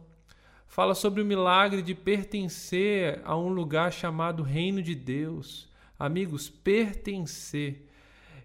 Fala 0.68 0.94
sobre 0.94 1.20
o 1.20 1.24
milagre 1.24 1.82
de 1.82 1.94
pertencer 1.94 3.20
a 3.24 3.36
um 3.36 3.48
lugar 3.48 3.92
chamado 3.92 4.42
Reino 4.44 4.80
de 4.80 4.94
Deus, 4.94 5.68
Amigos, 5.98 6.48
pertencer. 6.48 7.84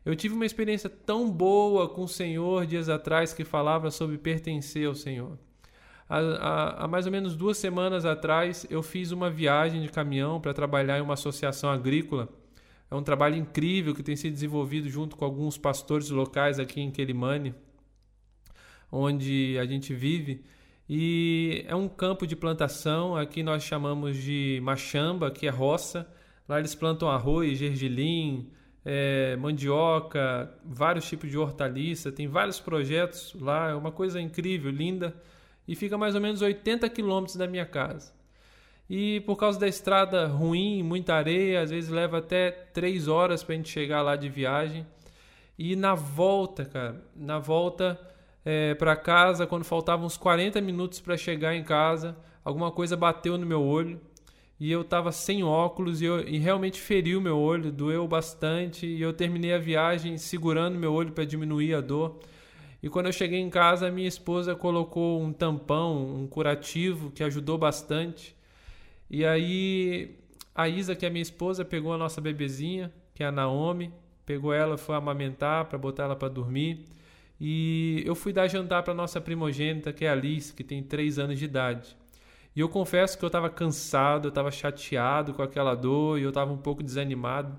Eu 0.03 0.15
tive 0.15 0.33
uma 0.33 0.45
experiência 0.45 0.89
tão 0.89 1.29
boa 1.29 1.87
com 1.87 2.03
o 2.03 2.07
Senhor 2.07 2.65
dias 2.65 2.89
atrás 2.89 3.31
que 3.31 3.45
falava 3.45 3.91
sobre 3.91 4.17
pertencer 4.17 4.87
ao 4.87 4.95
Senhor. 4.95 5.37
Há, 6.09 6.17
há, 6.17 6.83
há 6.83 6.87
mais 6.87 7.05
ou 7.05 7.11
menos 7.11 7.35
duas 7.35 7.57
semanas 7.57 8.05
atrás, 8.05 8.65
eu 8.71 8.81
fiz 8.81 9.11
uma 9.11 9.29
viagem 9.29 9.83
de 9.83 9.89
caminhão 9.89 10.41
para 10.41 10.53
trabalhar 10.53 10.97
em 10.97 11.01
uma 11.01 11.13
associação 11.13 11.69
agrícola. 11.69 12.27
É 12.89 12.95
um 12.95 13.03
trabalho 13.03 13.35
incrível 13.35 13.93
que 13.93 14.01
tem 14.01 14.15
sido 14.15 14.33
desenvolvido 14.33 14.89
junto 14.89 15.15
com 15.15 15.23
alguns 15.23 15.57
pastores 15.57 16.09
locais 16.09 16.57
aqui 16.57 16.81
em 16.81 16.89
Quelimane, 16.89 17.53
onde 18.91 19.57
a 19.59 19.65
gente 19.65 19.93
vive. 19.93 20.43
E 20.95 21.65
é 21.67 21.75
um 21.75 21.88
campo 21.88 22.27
de 22.27 22.35
plantação, 22.35 23.15
aqui 23.15 23.41
nós 23.41 23.63
chamamos 23.63 24.15
de 24.15 24.59
machamba, 24.62 25.31
que 25.31 25.47
é 25.47 25.50
roça. 25.50 26.07
Lá 26.47 26.59
eles 26.59 26.75
plantam 26.75 27.09
arroz, 27.09 27.57
gergelim, 27.57 28.51
é, 28.85 29.35
mandioca, 29.38 30.55
vários 30.63 31.09
tipos 31.09 31.31
de 31.31 31.35
hortaliça, 31.35 32.12
tem 32.12 32.27
vários 32.27 32.59
projetos 32.59 33.35
lá, 33.41 33.71
é 33.71 33.73
uma 33.73 33.91
coisa 33.91 34.21
incrível, 34.21 34.69
linda, 34.69 35.15
e 35.67 35.75
fica 35.75 35.97
mais 35.97 36.13
ou 36.13 36.21
menos 36.21 36.43
80 36.43 36.88
quilômetros 36.89 37.38
da 37.38 37.47
minha 37.47 37.65
casa. 37.65 38.13
E 38.88 39.21
por 39.21 39.35
causa 39.35 39.59
da 39.59 39.67
estrada 39.67 40.27
ruim, 40.27 40.83
muita 40.83 41.15
areia, 41.15 41.62
às 41.62 41.71
vezes 41.71 41.89
leva 41.89 42.19
até 42.19 42.51
três 42.51 43.07
horas 43.07 43.41
para 43.41 43.55
a 43.55 43.57
gente 43.57 43.69
chegar 43.69 44.03
lá 44.03 44.15
de 44.15 44.29
viagem. 44.29 44.85
E 45.57 45.75
na 45.75 45.95
volta, 45.95 46.65
cara, 46.65 47.03
na 47.15 47.39
volta 47.39 48.00
é, 48.45 48.73
para 48.75 48.95
casa, 48.95 49.47
quando 49.47 49.63
faltavam 49.63 50.05
uns 50.05 50.17
40 50.17 50.59
minutos 50.62 51.00
para 51.00 51.15
chegar 51.17 51.55
em 51.55 51.63
casa, 51.63 52.15
alguma 52.43 52.71
coisa 52.71 52.97
bateu 52.97 53.38
no 53.38 53.45
meu 53.45 53.62
olho 53.62 54.00
e 54.59 54.71
eu 54.71 54.81
estava 54.81 55.12
sem 55.12 55.43
óculos 55.43 56.01
e, 56.01 56.05
eu, 56.05 56.27
e 56.27 56.38
realmente 56.38 56.79
feriu 56.79 57.19
meu 57.19 57.38
olho, 57.38 57.71
doeu 57.71 58.07
bastante 58.07 58.85
e 58.85 59.01
eu 59.01 59.13
terminei 59.13 59.53
a 59.53 59.57
viagem 59.57 60.17
segurando 60.17 60.77
meu 60.77 60.93
olho 60.93 61.12
para 61.12 61.25
diminuir 61.25 61.73
a 61.73 61.81
dor. 61.81 62.19
E 62.81 62.89
quando 62.89 63.07
eu 63.07 63.13
cheguei 63.13 63.39
em 63.39 63.50
casa, 63.50 63.89
minha 63.89 64.07
esposa 64.07 64.55
colocou 64.55 65.21
um 65.21 65.31
tampão, 65.31 66.15
um 66.15 66.27
curativo 66.27 67.12
que 67.12 67.23
ajudou 67.23 67.57
bastante. 67.57 68.35
E 69.09 69.25
aí 69.25 70.17
a 70.53 70.67
Isa, 70.67 70.95
que 70.95 71.05
é 71.05 71.09
minha 71.09 71.21
esposa, 71.21 71.65
pegou 71.65 71.93
a 71.93 71.97
nossa 71.97 72.21
bebezinha, 72.21 72.93
que 73.15 73.23
é 73.23 73.25
a 73.25 73.31
Naomi, 73.31 73.91
pegou 74.25 74.53
ela, 74.53 74.77
foi 74.77 74.95
amamentar 74.95 75.65
para 75.65 75.77
botar 75.77 76.03
ela 76.03 76.15
para 76.15 76.29
dormir. 76.29 76.85
E 77.45 78.01
eu 78.05 78.15
fui 78.15 78.31
dar 78.31 78.47
jantar 78.47 78.83
para 78.83 78.93
nossa 78.93 79.19
primogênita, 79.19 79.91
que 79.91 80.05
é 80.05 80.09
a 80.09 80.13
Alice, 80.13 80.53
que 80.53 80.63
tem 80.63 80.81
3 80.81 81.19
anos 81.19 81.38
de 81.38 81.43
idade. 81.43 81.93
E 82.55 82.62
eu 82.62 82.69
confesso 82.69 83.17
que 83.17 83.25
eu 83.25 83.27
estava 83.27 83.50
cansado, 83.50 84.27
eu 84.27 84.29
estava 84.29 84.50
chateado 84.50 85.33
com 85.33 85.41
aquela 85.41 85.75
dor 85.75 86.17
e 86.17 86.23
eu 86.23 86.29
estava 86.29 86.53
um 86.53 86.57
pouco 86.57 86.81
desanimado. 86.81 87.53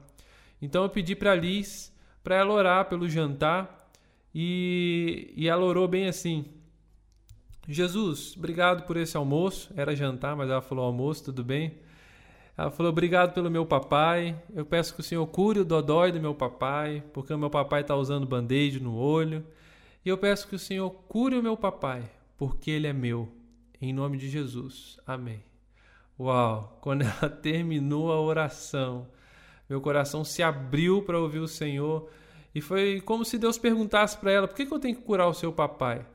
Então 0.63 0.85
eu 0.85 0.89
pedi 0.89 1.15
para 1.15 1.35
Liz 1.35 1.93
para 2.23 2.37
ela 2.37 2.55
orar 2.55 2.89
pelo 2.89 3.07
jantar 3.07 3.91
e, 4.35 5.31
e 5.37 5.51
ela 5.51 5.63
orou 5.63 5.87
bem 5.87 6.09
assim: 6.09 6.47
Jesus, 7.69 8.35
obrigado 8.39 8.87
por 8.87 8.97
esse 8.97 9.19
almoço. 9.19 9.71
Era 9.77 9.95
jantar, 9.95 10.35
mas 10.35 10.49
ela 10.49 10.63
falou 10.63 10.87
almoço, 10.87 11.25
tudo 11.25 11.45
bem? 11.45 11.75
Ela 12.57 12.71
falou: 12.71 12.91
Obrigado 12.91 13.35
pelo 13.35 13.51
meu 13.51 13.67
papai. 13.67 14.35
Eu 14.55 14.65
peço 14.65 14.95
que 14.95 15.01
o 15.01 15.05
Senhor 15.05 15.27
cure 15.27 15.61
o 15.61 15.65
dodói 15.65 16.11
do 16.11 16.21
meu 16.21 16.35
papai, 16.35 17.05
porque 17.13 17.35
o 17.35 17.39
meu 17.39 17.51
papai 17.51 17.83
está 17.83 17.95
usando 17.95 18.25
band-aid 18.25 18.81
no 18.81 18.97
olho. 18.97 19.45
E 20.05 20.09
eu 20.09 20.19
peço 20.19 20.47
que 20.47 20.55
o 20.55 20.59
Senhor 20.59 20.91
cure 21.09 21.39
o 21.39 21.43
meu 21.43 21.57
papai, 21.57 22.03
porque 22.37 22.71
ele 22.71 22.87
é 22.87 22.93
meu. 22.93 23.33
Em 23.81 23.93
nome 23.93 24.19
de 24.19 24.29
Jesus. 24.29 24.99
Amém. 25.07 25.43
Uau! 26.21 26.79
Quando 26.81 27.03
ela 27.07 27.31
terminou 27.31 28.13
a 28.13 28.21
oração, 28.21 29.09
meu 29.69 29.81
coração 29.81 30.25
se 30.25 30.43
abriu 30.43 31.03
para 31.03 31.19
ouvir 31.19 31.39
o 31.39 31.49
Senhor 31.49 32.09
e 32.55 32.61
foi 32.61 33.01
como 33.01 33.25
se 33.25 33.37
Deus 33.37 33.59
perguntasse 33.59 34.17
para 34.17 34.31
ela: 34.31 34.49
por 34.49 34.57
que, 34.57 34.67
que 34.67 34.73
eu 34.73 34.79
tenho 34.79 34.95
que 34.95 35.03
curar 35.03 35.27
o 35.27 35.35
seu 35.35 35.53
papai? 35.53 36.07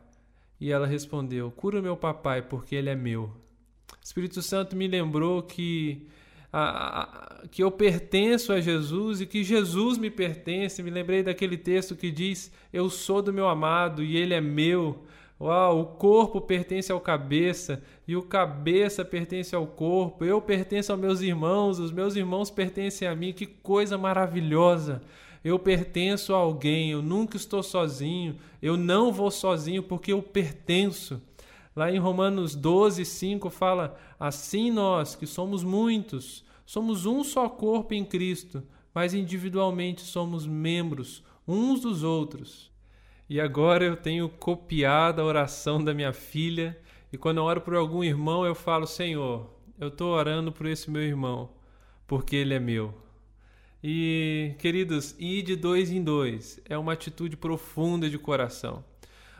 E 0.59 0.71
ela 0.71 0.87
respondeu: 0.87 1.51
cura 1.51 1.79
o 1.79 1.83
meu 1.83 1.97
papai, 1.97 2.41
porque 2.41 2.75
ele 2.75 2.89
é 2.89 2.95
meu. 2.95 3.23
O 3.23 4.03
Espírito 4.03 4.41
Santo 4.41 4.75
me 4.75 4.87
lembrou 4.87 5.43
que 5.43 6.07
a, 6.51 7.01
a, 7.01 7.47
que 7.47 7.63
eu 7.63 7.71
pertenço 7.71 8.51
a 8.51 8.59
Jesus 8.59 9.21
e 9.21 9.25
que 9.25 9.43
Jesus 9.43 9.97
me 9.97 10.09
pertence. 10.09 10.81
Me 10.81 10.89
lembrei 10.89 11.23
daquele 11.23 11.57
texto 11.57 11.95
que 11.95 12.11
diz: 12.11 12.51
Eu 12.73 12.89
sou 12.89 13.21
do 13.21 13.33
meu 13.33 13.47
amado 13.47 14.03
e 14.03 14.17
ele 14.17 14.33
é 14.33 14.41
meu. 14.41 15.03
Uau, 15.39 15.79
o 15.79 15.85
corpo 15.85 16.41
pertence 16.41 16.91
ao 16.91 16.99
cabeça 16.99 17.81
e 18.05 18.13
o 18.15 18.21
cabeça 18.21 19.05
pertence 19.05 19.55
ao 19.55 19.65
corpo. 19.65 20.25
Eu 20.25 20.41
pertenço 20.41 20.91
aos 20.91 20.99
meus 20.99 21.21
irmãos, 21.21 21.79
os 21.79 21.91
meus 21.91 22.15
irmãos 22.15 22.49
pertencem 22.49 23.07
a 23.07 23.15
mim. 23.15 23.31
Que 23.31 23.45
coisa 23.45 23.97
maravilhosa! 23.97 25.01
Eu 25.41 25.57
pertenço 25.57 26.33
a 26.33 26.37
alguém, 26.37 26.91
eu 26.91 27.01
nunca 27.01 27.37
estou 27.37 27.63
sozinho, 27.63 28.35
eu 28.61 28.75
não 28.75 29.09
vou 29.13 29.31
sozinho 29.31 29.81
porque 29.81 30.11
eu 30.11 30.21
pertenço. 30.21 31.21
Lá 31.75 31.91
em 31.91 31.99
Romanos 31.99 32.55
12, 32.55 33.05
5 33.05 33.49
fala: 33.49 33.97
Assim 34.19 34.71
nós, 34.71 35.15
que 35.15 35.25
somos 35.25 35.63
muitos, 35.63 36.43
somos 36.65 37.05
um 37.05 37.23
só 37.23 37.47
corpo 37.47 37.93
em 37.93 38.03
Cristo, 38.03 38.63
mas 38.93 39.13
individualmente 39.13 40.01
somos 40.01 40.45
membros 40.45 41.23
uns 41.47 41.81
dos 41.81 42.03
outros. 42.03 42.69
E 43.29 43.39
agora 43.39 43.85
eu 43.85 43.95
tenho 43.95 44.27
copiado 44.27 45.21
a 45.21 45.25
oração 45.25 45.83
da 45.83 45.93
minha 45.93 46.13
filha, 46.13 46.77
e 47.11 47.17
quando 47.17 47.37
eu 47.37 47.43
oro 47.43 47.61
por 47.61 47.75
algum 47.75 48.03
irmão, 48.03 48.45
eu 48.45 48.55
falo: 48.55 48.85
Senhor, 48.87 49.49
eu 49.79 49.87
estou 49.87 50.13
orando 50.13 50.51
por 50.51 50.65
esse 50.65 50.89
meu 50.91 51.01
irmão, 51.01 51.49
porque 52.07 52.35
ele 52.35 52.53
é 52.53 52.59
meu. 52.59 52.93
E, 53.83 54.55
queridos, 54.59 55.15
ir 55.17 55.41
de 55.41 55.55
dois 55.55 55.89
em 55.89 56.03
dois 56.03 56.59
é 56.65 56.77
uma 56.77 56.93
atitude 56.93 57.37
profunda 57.37 58.09
de 58.09 58.17
coração. 58.17 58.83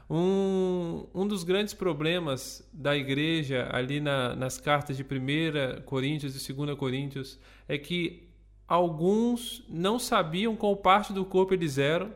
Um, 0.10 1.06
um 1.14 1.28
dos 1.28 1.44
grandes 1.44 1.74
problemas 1.74 2.68
da 2.74 2.98
igreja 2.98 3.70
ali 3.72 4.00
na, 4.00 4.36
nas 4.36 4.58
cartas 4.58 4.98
de 4.98 5.04
1 5.04 5.84
Coríntios 5.86 6.50
e 6.50 6.54
2 6.54 6.78
Coríntios 6.78 7.40
é 7.68 7.78
que 7.78 8.28
alguns 8.68 9.64
não 9.70 10.00
sabiam 10.00 10.56
qual 10.56 10.76
parte 10.76 11.14
do 11.14 11.24
corpo 11.24 11.54
eles 11.54 11.78
eram 11.78 12.12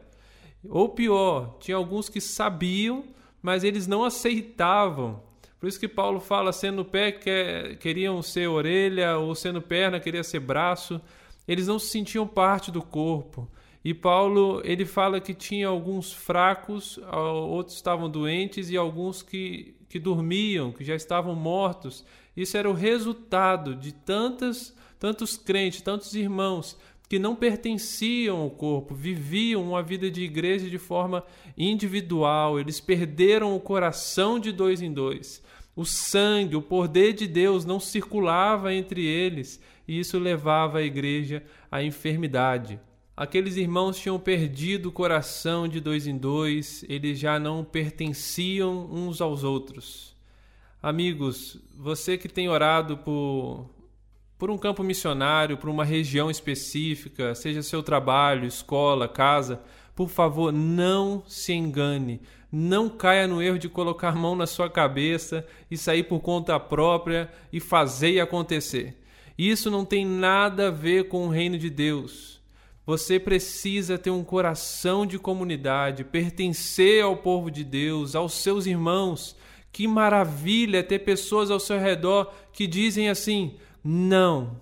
ou 0.69 0.89
pior, 0.89 1.57
tinha 1.59 1.75
alguns 1.75 2.07
que 2.07 2.21
sabiam, 2.21 3.03
mas 3.41 3.63
eles 3.63 3.85
não 3.85 4.03
aceitavam. 4.03 5.21
Por 5.59 5.67
isso 5.67 5.79
que 5.79 5.87
Paulo 5.87 6.19
fala, 6.19 6.51
sendo 6.53 6.85
pé 6.85 7.11
que, 7.11 7.77
queriam 7.79 8.21
ser 8.21 8.47
orelha, 8.47 9.17
ou 9.17 9.35
sendo 9.35 9.61
perna 9.61 9.99
queria 9.99 10.23
ser 10.23 10.39
braço. 10.39 11.01
Eles 11.47 11.67
não 11.67 11.79
se 11.79 11.87
sentiam 11.87 12.25
parte 12.27 12.71
do 12.71 12.81
corpo. 12.81 13.47
E 13.83 13.93
Paulo, 13.93 14.61
ele 14.63 14.85
fala 14.85 15.19
que 15.19 15.33
tinha 15.33 15.67
alguns 15.67 16.13
fracos, 16.13 16.97
outros 17.49 17.75
estavam 17.75 18.09
doentes 18.09 18.69
e 18.69 18.77
alguns 18.77 19.21
que, 19.21 19.75
que 19.89 19.99
dormiam, 19.99 20.71
que 20.71 20.85
já 20.85 20.95
estavam 20.95 21.35
mortos. 21.35 22.05
Isso 22.35 22.55
era 22.55 22.69
o 22.69 22.73
resultado 22.73 23.75
de 23.75 23.91
tantas, 23.93 24.73
tantos 24.97 25.35
crentes, 25.35 25.81
tantos 25.81 26.15
irmãos 26.15 26.77
que 27.09 27.19
não 27.19 27.35
pertenciam 27.35 28.39
ao 28.39 28.49
corpo, 28.49 28.95
viviam 28.95 29.61
uma 29.61 29.83
vida 29.83 30.09
de 30.09 30.23
igreja 30.23 30.69
de 30.69 30.79
forma 30.79 31.23
individual, 31.57 32.59
eles 32.59 32.79
perderam 32.79 33.55
o 33.55 33.59
coração 33.59 34.39
de 34.39 34.51
dois 34.51 34.81
em 34.81 34.91
dois. 34.91 35.43
O 35.75 35.85
sangue, 35.85 36.55
o 36.55 36.61
poder 36.61 37.13
de 37.13 37.27
Deus 37.27 37.65
não 37.65 37.79
circulava 37.79 38.73
entre 38.73 39.05
eles 39.05 39.61
e 39.87 39.99
isso 39.99 40.17
levava 40.17 40.79
a 40.79 40.83
igreja 40.83 41.43
à 41.69 41.83
enfermidade. 41.83 42.79
Aqueles 43.15 43.57
irmãos 43.57 43.99
tinham 43.99 44.19
perdido 44.19 44.89
o 44.89 44.91
coração 44.91 45.67
de 45.67 45.79
dois 45.79 46.07
em 46.07 46.17
dois, 46.17 46.83
eles 46.89 47.19
já 47.19 47.39
não 47.39 47.63
pertenciam 47.63 48.89
uns 48.91 49.21
aos 49.21 49.43
outros. 49.43 50.15
Amigos, 50.81 51.59
você 51.77 52.17
que 52.17 52.27
tem 52.27 52.49
orado 52.49 52.97
por 52.97 53.69
por 54.43 54.51
um 54.51 54.57
campo 54.57 54.83
missionário, 54.83 55.55
por 55.55 55.69
uma 55.69 55.85
região 55.85 56.29
específica, 56.29 57.33
seja 57.33 57.63
seu 57.63 57.81
trabalho, 57.81 58.45
escola, 58.45 59.07
casa, 59.07 59.61
por 59.95 60.09
favor, 60.09 60.51
não 60.51 61.23
se 61.25 61.53
engane. 61.53 62.19
Não 62.51 62.89
caia 62.89 63.25
no 63.25 63.41
erro 63.41 63.57
de 63.57 63.69
colocar 63.69 64.09
a 64.09 64.15
mão 64.15 64.35
na 64.35 64.45
sua 64.45 64.69
cabeça 64.69 65.47
e 65.71 65.77
sair 65.77 66.03
por 66.03 66.19
conta 66.19 66.59
própria 66.59 67.31
e 67.53 67.61
fazer 67.61 68.11
e 68.11 68.19
acontecer. 68.19 69.01
Isso 69.37 69.71
não 69.71 69.85
tem 69.85 70.05
nada 70.05 70.67
a 70.67 70.71
ver 70.71 71.07
com 71.07 71.25
o 71.25 71.29
reino 71.29 71.57
de 71.57 71.69
Deus. 71.69 72.42
Você 72.85 73.19
precisa 73.19 73.97
ter 73.97 74.09
um 74.09 74.23
coração 74.23 75.05
de 75.05 75.17
comunidade, 75.17 76.03
pertencer 76.03 77.03
ao 77.03 77.15
povo 77.15 77.49
de 77.49 77.63
Deus, 77.63 78.15
aos 78.15 78.33
seus 78.33 78.65
irmãos. 78.65 79.35
Que 79.71 79.87
maravilha 79.87 80.83
ter 80.83 80.99
pessoas 80.99 81.49
ao 81.49 81.59
seu 81.59 81.79
redor 81.79 82.31
que 82.51 82.67
dizem 82.67 83.09
assim: 83.09 83.55
não. 83.83 84.61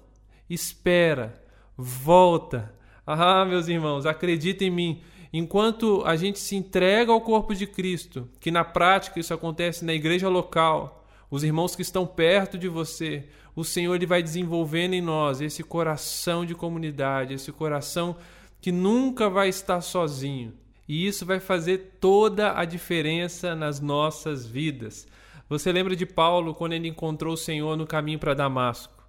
Espera. 0.49 1.41
Volta. 1.75 2.73
Ah, 3.05 3.43
meus 3.43 3.67
irmãos, 3.67 4.05
acreditem 4.05 4.67
em 4.67 4.71
mim. 4.71 5.01
Enquanto 5.33 6.03
a 6.05 6.15
gente 6.15 6.39
se 6.39 6.55
entrega 6.55 7.11
ao 7.11 7.21
corpo 7.21 7.55
de 7.55 7.65
Cristo, 7.65 8.27
que 8.39 8.51
na 8.51 8.63
prática 8.63 9.19
isso 9.19 9.33
acontece 9.33 9.83
na 9.85 9.93
igreja 9.93 10.27
local, 10.27 11.00
os 11.31 11.45
irmãos 11.45 11.77
que 11.77 11.81
estão 11.81 12.05
perto 12.05 12.57
de 12.57 12.67
você, 12.67 13.23
o 13.55 13.63
Senhor 13.63 13.95
ele 13.95 14.05
vai 14.05 14.21
desenvolvendo 14.21 14.93
em 14.93 15.01
nós 15.01 15.39
esse 15.39 15.63
coração 15.63 16.45
de 16.45 16.53
comunidade, 16.53 17.33
esse 17.33 17.53
coração 17.53 18.17
que 18.59 18.69
nunca 18.69 19.29
vai 19.29 19.47
estar 19.47 19.79
sozinho. 19.79 20.53
E 20.87 21.07
isso 21.07 21.25
vai 21.25 21.39
fazer 21.39 21.95
toda 22.01 22.59
a 22.59 22.65
diferença 22.65 23.55
nas 23.55 23.79
nossas 23.79 24.45
vidas. 24.45 25.07
Você 25.47 25.71
lembra 25.71 25.95
de 25.95 26.05
Paulo 26.05 26.53
quando 26.53 26.73
ele 26.73 26.89
encontrou 26.89 27.33
o 27.33 27.37
Senhor 27.37 27.77
no 27.77 27.87
caminho 27.87 28.19
para 28.19 28.33
Damasco? 28.33 29.01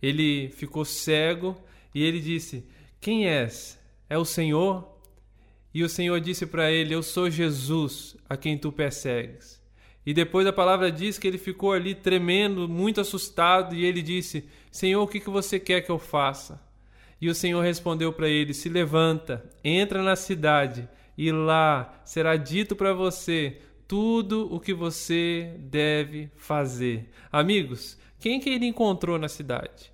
Ele 0.00 0.48
ficou 0.48 0.86
cego 0.86 1.54
e 1.94 2.02
ele 2.02 2.20
disse: 2.20 2.64
Quem 2.98 3.26
és? 3.26 3.78
É 4.08 4.16
o 4.16 4.24
Senhor? 4.24 4.88
E 5.74 5.82
o 5.84 5.88
Senhor 5.88 6.18
disse 6.18 6.46
para 6.46 6.70
ele: 6.70 6.94
Eu 6.94 7.02
sou 7.02 7.30
Jesus 7.30 8.16
a 8.26 8.36
quem 8.36 8.56
tu 8.56 8.72
persegues. 8.72 9.57
E 10.08 10.14
depois 10.14 10.46
a 10.46 10.52
palavra 10.54 10.90
diz 10.90 11.18
que 11.18 11.28
ele 11.28 11.36
ficou 11.36 11.70
ali 11.70 11.94
tremendo, 11.94 12.66
muito 12.66 12.98
assustado, 12.98 13.74
e 13.74 13.84
ele 13.84 14.00
disse: 14.00 14.48
Senhor, 14.70 15.02
o 15.02 15.06
que, 15.06 15.20
que 15.20 15.28
você 15.28 15.60
quer 15.60 15.82
que 15.82 15.90
eu 15.90 15.98
faça? 15.98 16.58
E 17.20 17.28
o 17.28 17.34
Senhor 17.34 17.60
respondeu 17.60 18.10
para 18.10 18.26
ele: 18.26 18.54
Se 18.54 18.70
levanta, 18.70 19.44
entra 19.62 20.02
na 20.02 20.16
cidade, 20.16 20.88
e 21.14 21.30
lá 21.30 22.00
será 22.06 22.36
dito 22.36 22.74
para 22.74 22.94
você 22.94 23.58
tudo 23.86 24.48
o 24.50 24.58
que 24.58 24.72
você 24.72 25.52
deve 25.58 26.30
fazer. 26.36 27.10
Amigos, 27.30 27.98
quem 28.18 28.40
que 28.40 28.48
ele 28.48 28.64
encontrou 28.64 29.18
na 29.18 29.28
cidade? 29.28 29.92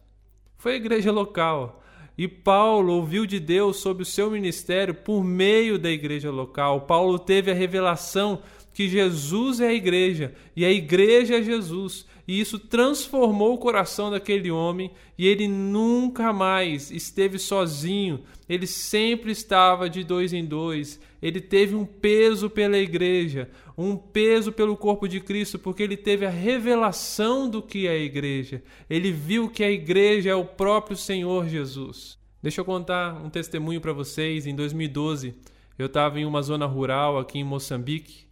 Foi 0.56 0.74
a 0.74 0.76
igreja 0.76 1.10
local. 1.10 1.82
E 2.16 2.28
Paulo 2.28 2.92
ouviu 2.92 3.26
de 3.26 3.40
Deus 3.40 3.78
sobre 3.78 4.04
o 4.04 4.06
seu 4.06 4.30
ministério 4.30 4.94
por 4.94 5.24
meio 5.24 5.76
da 5.76 5.90
igreja 5.90 6.30
local. 6.30 6.82
Paulo 6.82 7.18
teve 7.18 7.50
a 7.50 7.54
revelação 7.54 8.40
que 8.74 8.88
Jesus 8.88 9.60
é 9.60 9.68
a 9.68 9.72
igreja 9.72 10.34
e 10.56 10.64
a 10.64 10.70
igreja 10.70 11.36
é 11.36 11.42
Jesus. 11.42 12.04
E 12.26 12.40
isso 12.40 12.58
transformou 12.58 13.54
o 13.54 13.58
coração 13.58 14.10
daquele 14.10 14.50
homem 14.50 14.90
e 15.16 15.28
ele 15.28 15.46
nunca 15.46 16.32
mais 16.32 16.90
esteve 16.90 17.38
sozinho. 17.38 18.24
Ele 18.48 18.66
sempre 18.66 19.30
estava 19.30 19.88
de 19.88 20.02
dois 20.02 20.32
em 20.32 20.44
dois. 20.44 21.00
Ele 21.22 21.40
teve 21.40 21.76
um 21.76 21.84
peso 21.84 22.50
pela 22.50 22.76
igreja, 22.76 23.48
um 23.78 23.96
peso 23.96 24.50
pelo 24.50 24.76
corpo 24.76 25.06
de 25.06 25.20
Cristo, 25.20 25.58
porque 25.58 25.82
ele 25.82 25.96
teve 25.96 26.26
a 26.26 26.30
revelação 26.30 27.48
do 27.48 27.62
que 27.62 27.86
é 27.86 27.90
a 27.90 27.98
igreja. 27.98 28.62
Ele 28.90 29.12
viu 29.12 29.48
que 29.48 29.62
a 29.62 29.70
igreja 29.70 30.30
é 30.30 30.34
o 30.34 30.44
próprio 30.44 30.96
Senhor 30.96 31.46
Jesus. 31.46 32.18
Deixa 32.42 32.60
eu 32.60 32.64
contar 32.64 33.22
um 33.24 33.30
testemunho 33.30 33.80
para 33.80 33.92
vocês. 33.92 34.46
Em 34.46 34.54
2012, 34.54 35.34
eu 35.78 35.86
estava 35.86 36.18
em 36.18 36.24
uma 36.24 36.42
zona 36.42 36.66
rural 36.66 37.18
aqui 37.18 37.38
em 37.38 37.44
Moçambique 37.44 38.23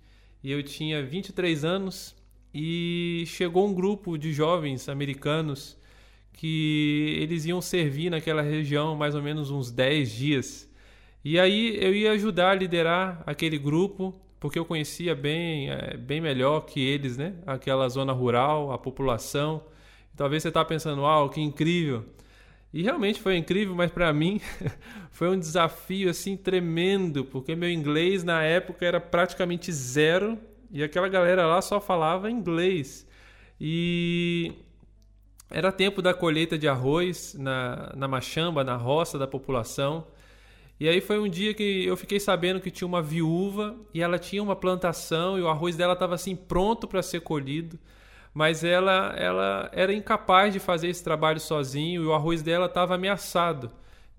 e 0.43 0.51
eu 0.51 0.63
tinha 0.63 1.03
23 1.03 1.65
anos 1.65 2.15
e 2.55 3.25
chegou 3.27 3.67
um 3.67 3.75
grupo 3.75 4.19
de 4.19 4.33
jovens 4.33 4.89
americanos 4.89 5.79
que 6.33 7.17
eles 7.21 7.45
iam 7.47 7.61
servir 7.61 8.11
naquela 8.11 8.43
região 8.43 8.97
mais 8.97 9.15
ou 9.15 9.23
menos 9.23 9.51
uns 9.51 9.71
10 9.71 10.11
dias. 10.11 10.71
E 11.25 11.39
aí 11.39 11.77
eu 11.81 11.95
ia 11.95 12.13
ajudar 12.13 12.51
a 12.51 12.55
liderar 12.55 13.23
aquele 13.27 13.57
grupo, 13.57 14.13
porque 14.41 14.59
eu 14.59 14.65
conhecia 14.65 15.15
bem, 15.15 15.71
é, 15.71 15.97
bem 15.97 16.21
melhor 16.21 16.63
que 16.63 16.81
eles, 16.81 17.17
né? 17.17 17.35
Aquela 17.47 17.89
zona 17.89 18.13
rural, 18.13 18.73
a 18.73 18.79
população. 18.79 19.63
Talvez 20.17 20.43
você 20.43 20.49
está 20.49 20.65
pensando, 20.65 21.03
uau, 21.03 21.31
que 21.31 21.41
incrível. 21.41 22.05
E 22.73 22.83
realmente 22.83 23.21
foi 23.21 23.37
incrível, 23.37 23.75
mas 23.75 23.91
para 23.91 24.13
mim 24.13 24.41
foi 25.13 25.29
um 25.29 25.39
desafio 25.39 26.09
assim 26.09 26.39
tremendo, 26.39 27.23
porque 27.23 27.55
meu 27.55 27.71
inglês 27.71 28.25
na 28.25 28.43
época 28.43 28.87
era 28.87 28.99
praticamente 28.99 29.71
zero 29.71 30.39
e 30.71 30.83
aquela 30.83 31.07
galera 31.07 31.47
lá 31.47 31.61
só 31.61 31.79
falava 31.79 32.31
inglês. 32.31 33.07
E 33.61 34.53
era 35.51 35.71
tempo 35.71 36.01
da 36.01 36.15
colheita 36.15 36.57
de 36.57 36.67
arroz 36.67 37.35
na, 37.39 37.93
na 37.95 38.09
machamba, 38.09 38.65
na 38.65 38.75
roça 38.75 39.19
da 39.19 39.27
população. 39.27 40.07
E 40.81 40.89
aí 40.89 41.01
foi 41.03 41.19
um 41.19 41.29
dia 41.29 41.53
que 41.53 41.85
eu 41.85 41.97
fiquei 41.97 42.19
sabendo 42.19 42.59
que 42.59 42.71
tinha 42.71 42.89
uma 42.89 43.03
viúva 43.03 43.77
e 43.93 44.01
ela 44.01 44.19
tinha 44.19 44.43
uma 44.43 44.57
plantação 44.57 45.39
e 45.39 45.43
o 45.43 45.49
arroz 45.49 45.77
dela 45.77 45.93
estava 45.93 46.15
assim 46.15 46.35
pronto 46.35 46.89
para 46.89 47.03
ser 47.03 47.21
colhido 47.21 47.79
mas 48.35 48.65
ela, 48.65 49.15
ela 49.17 49.69
era 49.73 49.93
incapaz 49.93 50.55
de 50.55 50.59
fazer 50.59 50.89
esse 50.89 51.05
trabalho 51.05 51.39
sozinho 51.39 52.03
e 52.03 52.07
o 52.07 52.15
arroz 52.15 52.41
dela 52.41 52.65
estava 52.65 52.95
ameaçado 52.95 53.71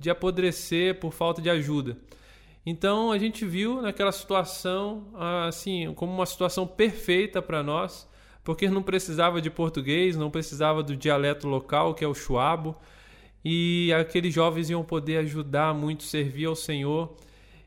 de 0.04 0.10
apodrecer 0.10 1.00
por 1.00 1.14
falta 1.14 1.42
de 1.42 1.50
ajuda. 1.50 1.98
Então 2.66 3.10
a 3.10 3.18
gente 3.18 3.46
viu 3.46 3.82
naquela 3.82 4.12
situação 4.12 5.08
assim 5.48 5.94
como 5.96 6.14
uma 6.14 6.26
situação 6.26 6.68
perfeita 6.68 7.42
para 7.42 7.64
nós, 7.64 8.08
porque 8.44 8.70
não 8.70 8.84
precisava 8.84 9.42
de 9.42 9.50
português, 9.50 10.18
não 10.18 10.30
precisava 10.30 10.84
do 10.84 10.96
dialeto 10.96 11.48
local 11.48 11.94
que 11.94 12.04
é 12.04 12.08
o 12.08 12.14
chuabo, 12.14 12.76
e 13.46 13.94
aqueles 13.94 14.34
jovens 14.34 14.70
iam 14.70 14.84
poder 14.84 15.18
ajudar 15.20 15.74
muito, 15.74 16.04
servir 16.04 16.46
ao 16.46 16.56
Senhor. 16.56 17.16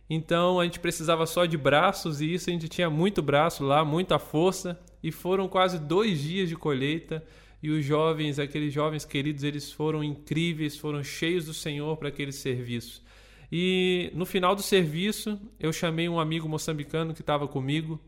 Então 0.09 0.61
a 0.61 0.65
gente 0.65 0.79
precisava 0.79 1.25
só 1.25 1.47
de 1.47 1.57
braços 1.57 2.21
e 2.21 2.35
isso 2.35 2.51
a 2.51 2.53
gente 2.53 2.69
tinha 2.69 2.91
muito 2.91 3.23
braço 3.23 3.65
lá, 3.65 3.83
muita 3.83 4.19
força 4.19 4.79
e 5.03 5.11
foram 5.11 5.49
quase 5.49 5.79
dois 5.79 6.21
dias 6.21 6.51
de 6.51 6.57
colheita. 6.57 7.25
E 7.63 7.71
os 7.71 7.85
jovens, 7.85 8.39
aqueles 8.39 8.73
jovens 8.73 9.05
queridos, 9.05 9.43
eles 9.43 9.73
foram 9.73 10.05
incríveis, 10.05 10.77
foram 10.77 11.03
cheios 11.03 11.47
do 11.47 11.55
Senhor 11.55 11.97
para 11.97 12.09
aquele 12.09 12.33
serviço. 12.33 13.03
E 13.51 14.11
no 14.15 14.27
final 14.27 14.55
do 14.55 14.63
serviço, 14.63 15.41
eu 15.59 15.73
chamei 15.73 16.09
um 16.09 16.19
amigo 16.19 16.49
moçambicano 16.49 17.15
que 17.15 17.21
estava 17.21 17.47
comigo 17.47 18.01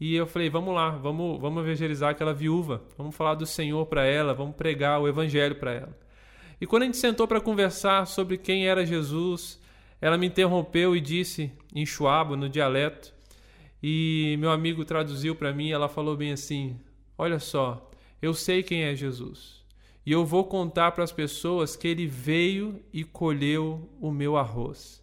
e 0.00 0.16
eu 0.16 0.26
falei: 0.26 0.50
vamos 0.50 0.74
lá, 0.74 0.90
vamos, 0.90 1.40
vamos 1.40 1.62
evangelizar 1.62 2.10
aquela 2.10 2.34
viúva, 2.34 2.82
vamos 2.98 3.14
falar 3.14 3.34
do 3.34 3.46
Senhor 3.46 3.86
para 3.86 4.04
ela, 4.04 4.34
vamos 4.34 4.56
pregar 4.56 5.00
o 5.00 5.06
Evangelho 5.06 5.54
para 5.54 5.72
ela. 5.72 5.98
E 6.60 6.66
quando 6.66 6.82
a 6.82 6.86
gente 6.86 6.98
sentou 6.98 7.28
para 7.28 7.40
conversar 7.40 8.06
sobre 8.06 8.36
quem 8.36 8.66
era 8.66 8.84
Jesus, 8.84 9.60
ela 10.00 10.18
me 10.18 10.26
interrompeu 10.26 10.96
e 10.96 11.00
disse, 11.00 11.52
em 11.72 11.86
chuabo, 11.86 12.36
no 12.36 12.48
dialeto, 12.48 13.14
e 13.80 14.36
meu 14.40 14.50
amigo 14.50 14.84
traduziu 14.84 15.36
para 15.36 15.52
mim, 15.52 15.70
ela 15.70 15.88
falou 15.88 16.16
bem 16.16 16.32
assim: 16.32 16.76
Olha 17.16 17.38
só, 17.38 17.88
eu 18.22 18.32
sei 18.32 18.62
quem 18.62 18.84
é 18.84 18.94
Jesus. 18.94 19.60
E 20.06 20.12
eu 20.12 20.24
vou 20.24 20.44
contar 20.44 20.92
para 20.92 21.02
as 21.02 21.12
pessoas 21.12 21.76
que 21.76 21.88
ele 21.88 22.06
veio 22.06 22.80
e 22.92 23.02
colheu 23.04 23.90
o 24.00 24.10
meu 24.12 24.36
arroz. 24.36 25.02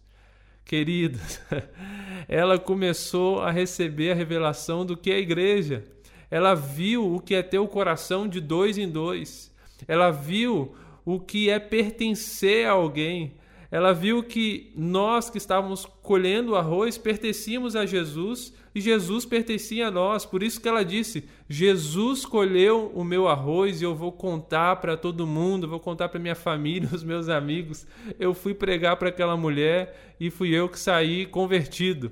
Queridos, 0.64 1.40
ela 2.26 2.58
começou 2.58 3.40
a 3.40 3.50
receber 3.50 4.12
a 4.12 4.14
revelação 4.14 4.84
do 4.84 4.96
que 4.96 5.10
é 5.10 5.16
a 5.16 5.20
igreja. 5.20 5.84
Ela 6.30 6.54
viu 6.54 7.14
o 7.14 7.20
que 7.20 7.34
é 7.34 7.42
ter 7.42 7.58
o 7.58 7.68
coração 7.68 8.26
de 8.26 8.40
dois 8.40 8.78
em 8.78 8.88
dois. 8.88 9.54
Ela 9.86 10.10
viu 10.10 10.74
o 11.04 11.20
que 11.20 11.50
é 11.50 11.58
pertencer 11.58 12.66
a 12.66 12.72
alguém 12.72 13.34
ela 13.70 13.92
viu 13.92 14.22
que 14.22 14.72
nós 14.74 15.30
que 15.30 15.38
estávamos 15.38 15.86
colhendo 16.02 16.56
arroz 16.56 16.98
pertencíamos 16.98 17.76
a 17.76 17.86
Jesus 17.86 18.52
e 18.74 18.80
Jesus 18.80 19.24
pertencia 19.24 19.86
a 19.86 19.90
nós. 19.90 20.26
Por 20.26 20.42
isso 20.42 20.60
que 20.60 20.68
ela 20.68 20.84
disse: 20.84 21.28
Jesus 21.48 22.26
colheu 22.26 22.90
o 22.94 23.04
meu 23.04 23.28
arroz 23.28 23.80
e 23.80 23.84
eu 23.84 23.94
vou 23.94 24.10
contar 24.10 24.76
para 24.76 24.96
todo 24.96 25.26
mundo, 25.26 25.68
vou 25.68 25.78
contar 25.78 26.08
para 26.08 26.18
minha 26.18 26.34
família, 26.34 26.88
os 26.92 27.04
meus 27.04 27.28
amigos. 27.28 27.86
Eu 28.18 28.34
fui 28.34 28.54
pregar 28.54 28.96
para 28.96 29.08
aquela 29.08 29.36
mulher 29.36 30.14
e 30.18 30.30
fui 30.30 30.50
eu 30.50 30.68
que 30.68 30.78
saí 30.78 31.24
convertido. 31.26 32.10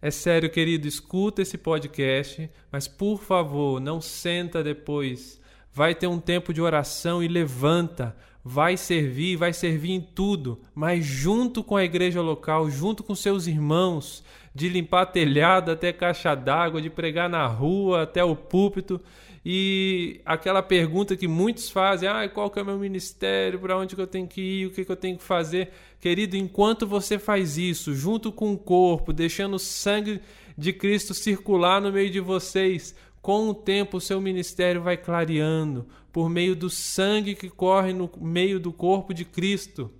É 0.00 0.10
sério, 0.10 0.48
querido, 0.48 0.86
escuta 0.86 1.42
esse 1.42 1.58
podcast, 1.58 2.48
mas 2.70 2.86
por 2.86 3.20
favor, 3.20 3.80
não 3.80 4.00
senta 4.00 4.62
depois. 4.62 5.40
Vai 5.72 5.94
ter 5.94 6.06
um 6.06 6.20
tempo 6.20 6.52
de 6.52 6.60
oração 6.60 7.22
e 7.22 7.26
levanta 7.28 8.16
vai 8.48 8.78
servir, 8.78 9.36
vai 9.36 9.52
servir 9.52 9.92
em 9.92 10.00
tudo, 10.00 10.58
mas 10.74 11.04
junto 11.04 11.62
com 11.62 11.76
a 11.76 11.84
igreja 11.84 12.22
local, 12.22 12.70
junto 12.70 13.02
com 13.02 13.14
seus 13.14 13.46
irmãos, 13.46 14.24
de 14.54 14.70
limpar 14.70 15.04
telhado 15.04 15.70
até 15.70 15.92
caixa 15.92 16.34
d'água, 16.34 16.80
de 16.80 16.88
pregar 16.88 17.28
na 17.28 17.46
rua 17.46 18.04
até 18.04 18.24
o 18.24 18.34
púlpito. 18.34 18.98
E 19.44 20.22
aquela 20.24 20.62
pergunta 20.62 21.14
que 21.14 21.28
muitos 21.28 21.68
fazem: 21.68 22.08
ah, 22.08 22.26
qual 22.26 22.50
que 22.50 22.58
é 22.58 22.62
o 22.62 22.64
meu 22.64 22.78
ministério? 22.78 23.58
Para 23.60 23.76
onde 23.76 23.94
que 23.94 24.00
eu 24.00 24.06
tenho 24.06 24.26
que 24.26 24.40
ir? 24.40 24.66
O 24.66 24.70
que, 24.70 24.82
que 24.82 24.90
eu 24.90 24.96
tenho 24.96 25.18
que 25.18 25.22
fazer? 25.22 25.70
Querido, 26.00 26.34
enquanto 26.34 26.86
você 26.86 27.18
faz 27.18 27.58
isso, 27.58 27.94
junto 27.94 28.32
com 28.32 28.54
o 28.54 28.58
corpo, 28.58 29.12
deixando 29.12 29.56
o 29.56 29.58
sangue 29.58 30.22
de 30.56 30.72
Cristo 30.72 31.12
circular 31.12 31.82
no 31.82 31.92
meio 31.92 32.10
de 32.10 32.18
vocês, 32.18 32.94
com 33.28 33.50
o 33.50 33.52
tempo, 33.52 33.98
o 33.98 34.00
seu 34.00 34.22
ministério 34.22 34.80
vai 34.80 34.96
clareando 34.96 35.86
por 36.10 36.30
meio 36.30 36.56
do 36.56 36.70
sangue 36.70 37.34
que 37.34 37.50
corre 37.50 37.92
no 37.92 38.10
meio 38.18 38.58
do 38.58 38.72
corpo 38.72 39.12
de 39.12 39.22
Cristo. 39.22 39.90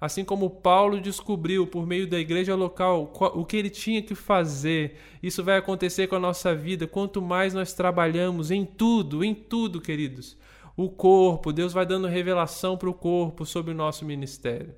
Assim 0.00 0.24
como 0.24 0.48
Paulo 0.48 0.98
descobriu 0.98 1.66
por 1.66 1.86
meio 1.86 2.06
da 2.06 2.18
igreja 2.18 2.54
local 2.54 3.12
o 3.34 3.44
que 3.44 3.58
ele 3.58 3.68
tinha 3.68 4.00
que 4.00 4.14
fazer, 4.14 4.96
isso 5.22 5.44
vai 5.44 5.58
acontecer 5.58 6.06
com 6.06 6.16
a 6.16 6.18
nossa 6.18 6.54
vida. 6.54 6.86
Quanto 6.86 7.20
mais 7.20 7.52
nós 7.52 7.74
trabalhamos 7.74 8.50
em 8.50 8.64
tudo, 8.64 9.22
em 9.22 9.34
tudo, 9.34 9.82
queridos, 9.82 10.34
o 10.74 10.88
corpo, 10.88 11.52
Deus 11.52 11.74
vai 11.74 11.84
dando 11.84 12.08
revelação 12.08 12.78
para 12.78 12.88
o 12.88 12.94
corpo 12.94 13.44
sobre 13.44 13.72
o 13.72 13.76
nosso 13.76 14.02
ministério. 14.06 14.74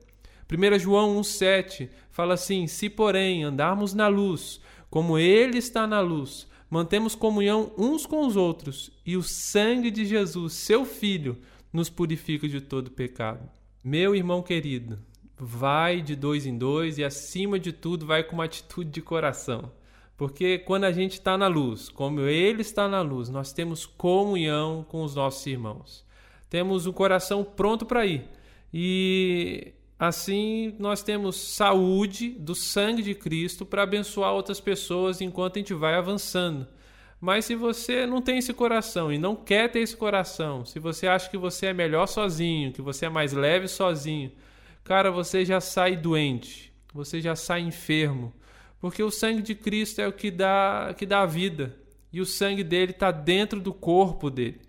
1 0.53 0.81
João 0.81 1.21
1,7 1.21 1.89
fala 2.11 2.35
assim: 2.35 2.67
Se, 2.67 2.91
porém, 2.91 3.45
andarmos 3.45 3.95
na 3.95 4.09
luz, 4.09 4.61
como 4.91 5.17
Ele 5.17 5.59
está 5.59 5.87
na 5.87 6.01
luz, 6.01 6.50
mantemos 6.71 7.17
comunhão 7.17 7.73
uns 7.77 8.07
com 8.07 8.25
os 8.27 8.37
outros, 8.37 8.91
e 9.05 9.17
o 9.17 9.23
sangue 9.23 9.91
de 9.91 10.07
Jesus, 10.07 10.55
seu 10.55 10.85
Filho, 10.85 11.37
nos 11.73 11.91
purifica 11.91 12.49
de 12.49 12.61
todo 12.61 12.91
pecado. 12.91 13.47
Meu 13.83 14.15
irmão 14.15 14.43
querido, 14.43 14.99
vai 15.37 16.01
de 16.01 16.15
dois 16.15 16.47
em 16.47 16.57
dois 16.57 16.97
e, 16.97 17.05
acima 17.05 17.59
de 17.59 17.73
tudo, 17.73 18.07
vai 18.07 18.23
com 18.23 18.35
uma 18.35 18.45
atitude 18.45 18.91
de 18.91 19.03
coração. 19.03 19.73
Porque 20.17 20.59
quando 20.59 20.85
a 20.85 20.93
gente 20.93 21.15
está 21.15 21.39
na 21.39 21.47
luz, 21.47 21.89
como 21.89 22.21
Ele 22.21 22.61
está 22.61 22.87
na 22.87 23.01
luz, 23.01 23.31
nós 23.31 23.53
temos 23.53 23.87
comunhão 23.87 24.85
com 24.87 25.03
os 25.03 25.15
nossos 25.15 25.47
irmãos. 25.47 26.05
Temos 26.51 26.87
o 26.87 26.93
coração 26.93 27.43
pronto 27.43 27.87
para 27.87 28.05
ir. 28.05 28.29
E 28.73 29.73
assim 30.01 30.75
nós 30.79 31.03
temos 31.03 31.37
saúde 31.37 32.31
do 32.31 32.55
sangue 32.55 33.03
de 33.03 33.15
Cristo 33.15 33.67
para 33.67 33.83
abençoar 33.83 34.33
outras 34.33 34.59
pessoas 34.59 35.21
enquanto 35.21 35.57
a 35.57 35.59
gente 35.59 35.75
vai 35.75 35.95
avançando. 35.95 36.67
Mas 37.21 37.45
se 37.45 37.55
você 37.55 38.07
não 38.07 38.23
tem 38.23 38.39
esse 38.39 38.55
coração 38.55 39.13
e 39.13 39.19
não 39.19 39.37
quer 39.37 39.71
ter 39.71 39.81
esse 39.81 39.95
coração, 39.95 40.65
se 40.65 40.79
você 40.79 41.07
acha 41.07 41.29
que 41.29 41.37
você 41.37 41.67
é 41.67 41.75
melhor 41.75 42.07
sozinho, 42.07 42.73
que 42.73 42.81
você 42.81 43.05
é 43.05 43.11
mais 43.11 43.35
leve 43.35 43.69
sozinho, 43.69 44.33
cara, 44.83 45.11
você 45.11 45.45
já 45.45 45.61
sai 45.61 45.97
doente, 45.97 46.73
você 46.95 47.21
já 47.21 47.37
sai 47.37 47.61
enfermo, 47.61 48.33
porque 48.81 49.03
o 49.03 49.11
sangue 49.11 49.43
de 49.43 49.55
Cristo 49.55 50.01
é 50.01 50.09
o 50.09 50.13
que 50.15 50.31
dá, 50.31 50.95
que 50.97 51.05
dá 51.05 51.21
a 51.21 51.27
vida. 51.27 51.77
E 52.11 52.21
o 52.21 52.27
sangue 52.27 52.65
dele 52.65 52.93
está 52.93 53.11
dentro 53.11 53.61
do 53.61 53.73
corpo 53.73 54.31
dele. 54.31 54.61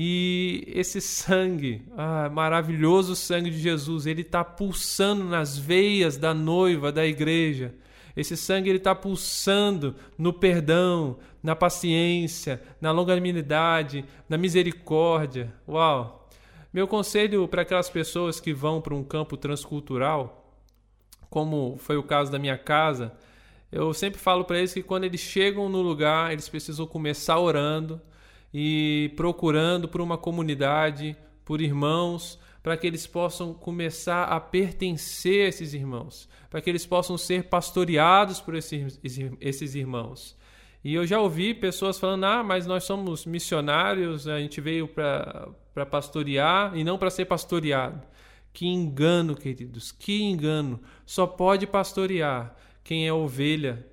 E 0.00 0.62
esse 0.68 1.00
sangue, 1.00 1.82
ah, 1.96 2.28
maravilhoso 2.28 3.16
sangue 3.16 3.50
de 3.50 3.58
Jesus, 3.58 4.06
ele 4.06 4.20
está 4.20 4.44
pulsando 4.44 5.24
nas 5.24 5.58
veias 5.58 6.16
da 6.16 6.32
noiva 6.32 6.92
da 6.92 7.04
igreja. 7.04 7.74
Esse 8.16 8.36
sangue 8.36 8.68
ele 8.68 8.78
está 8.78 8.94
pulsando 8.94 9.96
no 10.16 10.32
perdão, 10.32 11.18
na 11.42 11.56
paciência, 11.56 12.62
na 12.80 12.92
longanimidade, 12.92 14.04
na 14.28 14.38
misericórdia. 14.38 15.52
Uau! 15.66 16.28
Meu 16.72 16.86
conselho 16.86 17.48
para 17.48 17.62
aquelas 17.62 17.90
pessoas 17.90 18.38
que 18.38 18.54
vão 18.54 18.80
para 18.80 18.94
um 18.94 19.02
campo 19.02 19.36
transcultural, 19.36 20.54
como 21.28 21.76
foi 21.76 21.96
o 21.96 22.04
caso 22.04 22.30
da 22.30 22.38
minha 22.38 22.56
casa, 22.56 23.12
eu 23.72 23.92
sempre 23.92 24.20
falo 24.20 24.44
para 24.44 24.58
eles 24.58 24.72
que 24.72 24.80
quando 24.80 25.02
eles 25.02 25.20
chegam 25.20 25.68
no 25.68 25.82
lugar, 25.82 26.32
eles 26.32 26.48
precisam 26.48 26.86
começar 26.86 27.40
orando 27.40 28.00
e 28.52 29.12
procurando 29.16 29.88
por 29.88 30.00
uma 30.00 30.18
comunidade, 30.18 31.16
por 31.44 31.60
irmãos, 31.60 32.38
para 32.62 32.76
que 32.76 32.86
eles 32.86 33.06
possam 33.06 33.54
começar 33.54 34.24
a 34.24 34.40
pertencer 34.40 35.46
a 35.46 35.48
esses 35.48 35.74
irmãos, 35.74 36.28
para 36.50 36.60
que 36.60 36.68
eles 36.68 36.84
possam 36.84 37.16
ser 37.16 37.44
pastoreados 37.44 38.40
por 38.40 38.54
esses, 38.54 39.00
esses 39.40 39.74
irmãos. 39.74 40.36
E 40.84 40.94
eu 40.94 41.06
já 41.06 41.20
ouvi 41.20 41.54
pessoas 41.54 41.98
falando: 41.98 42.24
ah, 42.24 42.42
mas 42.42 42.66
nós 42.66 42.84
somos 42.84 43.26
missionários, 43.26 44.28
a 44.28 44.38
gente 44.38 44.60
veio 44.60 44.88
para 44.88 45.86
pastorear 45.90 46.76
e 46.76 46.84
não 46.84 46.98
para 46.98 47.10
ser 47.10 47.24
pastoreado. 47.24 48.06
Que 48.52 48.66
engano, 48.66 49.36
queridos, 49.36 49.92
que 49.92 50.22
engano. 50.22 50.80
Só 51.04 51.26
pode 51.26 51.66
pastorear 51.66 52.56
quem 52.82 53.06
é 53.06 53.12
ovelha. 53.12 53.86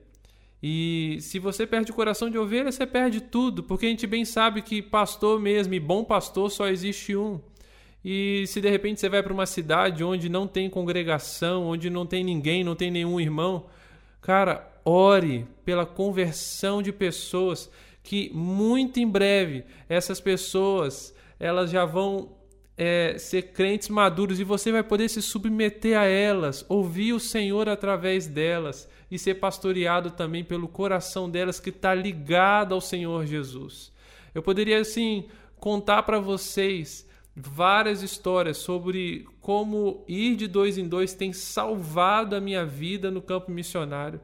E 0.67 1.19
se 1.21 1.38
você 1.38 1.67
perde 1.67 1.91
o 1.91 1.93
coração 1.93 2.28
de 2.28 2.39
ovelha, 2.39 2.71
você 2.71 2.88
perde 2.88 3.21
tudo, 3.21 3.62
porque 3.62 3.86
a 3.86 3.89
gente 3.89 4.08
bem 4.08 4.25
sabe 4.25 4.63
que 4.63 4.82
pastor 4.82 5.39
mesmo 5.39 5.75
e 5.75 5.80
bom 5.80 6.04
pastor 6.04 6.49
só 6.49 6.67
existe 6.67 7.15
um. 7.15 7.39
E 8.04 8.45
se 8.47 8.60
de 8.60 8.67
repente 8.67 8.99
você 8.99 9.08
vai 9.08 9.21
para 9.21 9.32
uma 9.32 9.45
cidade 9.45 10.04
onde 10.04 10.28
não 10.28 10.47
tem 10.47 10.67
congregação, 10.67 11.67
onde 11.67 11.88
não 11.88 12.04
tem 12.04 12.23
ninguém, 12.23 12.63
não 12.63 12.75
tem 12.75 12.89
nenhum 12.89 13.19
irmão, 13.19 13.67
cara, 14.19 14.67
ore 14.84 15.45
pela 15.63 15.86
conversão 15.86 16.82
de 16.82 16.91
pessoas 16.91 17.69
que 18.01 18.32
muito 18.34 18.99
em 18.99 19.08
breve 19.08 19.65
essas 19.88 20.19
pessoas 20.19 21.13
elas 21.39 21.69
já 21.69 21.86
vão 21.86 22.30
é, 22.78 23.18
ser 23.18 23.54
crentes 23.54 23.90
maduros 23.90 24.40
e 24.40 24.44
você 24.44 24.72
vai 24.72 24.84
poder 24.84 25.10
se 25.10 25.22
submeter 25.22 25.98
a 25.98 26.06
elas, 26.06 26.66
ouvir 26.68 27.14
o 27.14 27.20
Senhor 27.20 27.70
através 27.70 28.28
delas 28.28 28.90
e 29.10 29.18
ser 29.18 29.36
pastoreado 29.36 30.12
também 30.12 30.44
pelo 30.44 30.68
coração 30.68 31.30
delas 31.30 31.60
que 31.60 31.70
está 31.70 31.94
ligado 31.94 32.74
ao 32.74 32.82
Senhor 32.82 33.26
Jesus. 33.26 33.92
Eu 34.34 34.44
poderia 34.44 34.80
assim 34.80 35.26
contar 35.58 36.04
para 36.04 36.20
vocês 36.20 37.08
várias 37.36 38.02
histórias 38.02 38.58
sobre 38.58 39.26
como 39.42 40.04
ir 40.08 40.36
de 40.36 40.48
dois 40.48 40.78
em 40.78 40.88
dois 40.88 41.14
tem 41.14 41.34
salvado 41.34 42.36
a 42.36 42.42
minha 42.42 42.66
vida 42.66 43.12
no 43.12 43.22
campo 43.22 43.52
missionário, 43.52 44.20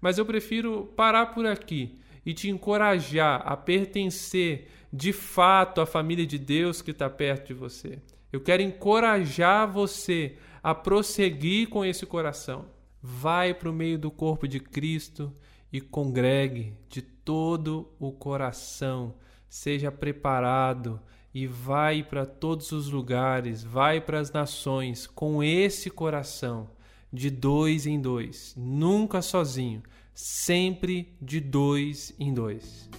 mas 0.00 0.18
eu 0.18 0.24
prefiro 0.24 0.92
parar 0.96 1.26
por 1.26 1.46
aqui 1.46 1.98
e 2.24 2.32
te 2.32 2.48
encorajar 2.48 3.42
a 3.44 3.56
pertencer 3.56 4.68
de 4.92 5.12
fato 5.12 5.80
à 5.80 5.86
família 5.86 6.26
de 6.26 6.38
Deus 6.38 6.82
que 6.82 6.90
está 6.90 7.08
perto 7.08 7.48
de 7.48 7.54
você. 7.54 7.98
Eu 8.32 8.40
quero 8.40 8.62
encorajar 8.62 9.70
você 9.70 10.36
a 10.62 10.74
prosseguir 10.74 11.68
com 11.68 11.84
esse 11.84 12.04
coração. 12.04 12.66
Vai 13.00 13.54
para 13.54 13.70
o 13.70 13.72
meio 13.72 13.98
do 13.98 14.10
corpo 14.10 14.46
de 14.46 14.60
Cristo 14.60 15.32
e 15.72 15.80
congregue 15.80 16.74
de 16.88 17.02
todo 17.02 17.90
o 17.98 18.12
coração. 18.12 19.14
Seja 19.48 19.90
preparado 19.90 21.00
e 21.34 21.46
vai 21.46 22.02
para 22.02 22.26
todos 22.26 22.72
os 22.72 22.90
lugares, 22.90 23.62
vai 23.62 24.00
para 24.00 24.20
as 24.20 24.30
nações 24.30 25.06
com 25.06 25.42
esse 25.42 25.90
coração, 25.90 26.70
de 27.12 27.30
dois 27.30 27.86
em 27.86 28.00
dois, 28.00 28.54
nunca 28.56 29.22
sozinho, 29.22 29.82
sempre 30.14 31.16
de 31.20 31.40
dois 31.40 32.14
em 32.18 32.32
dois. 32.32 32.90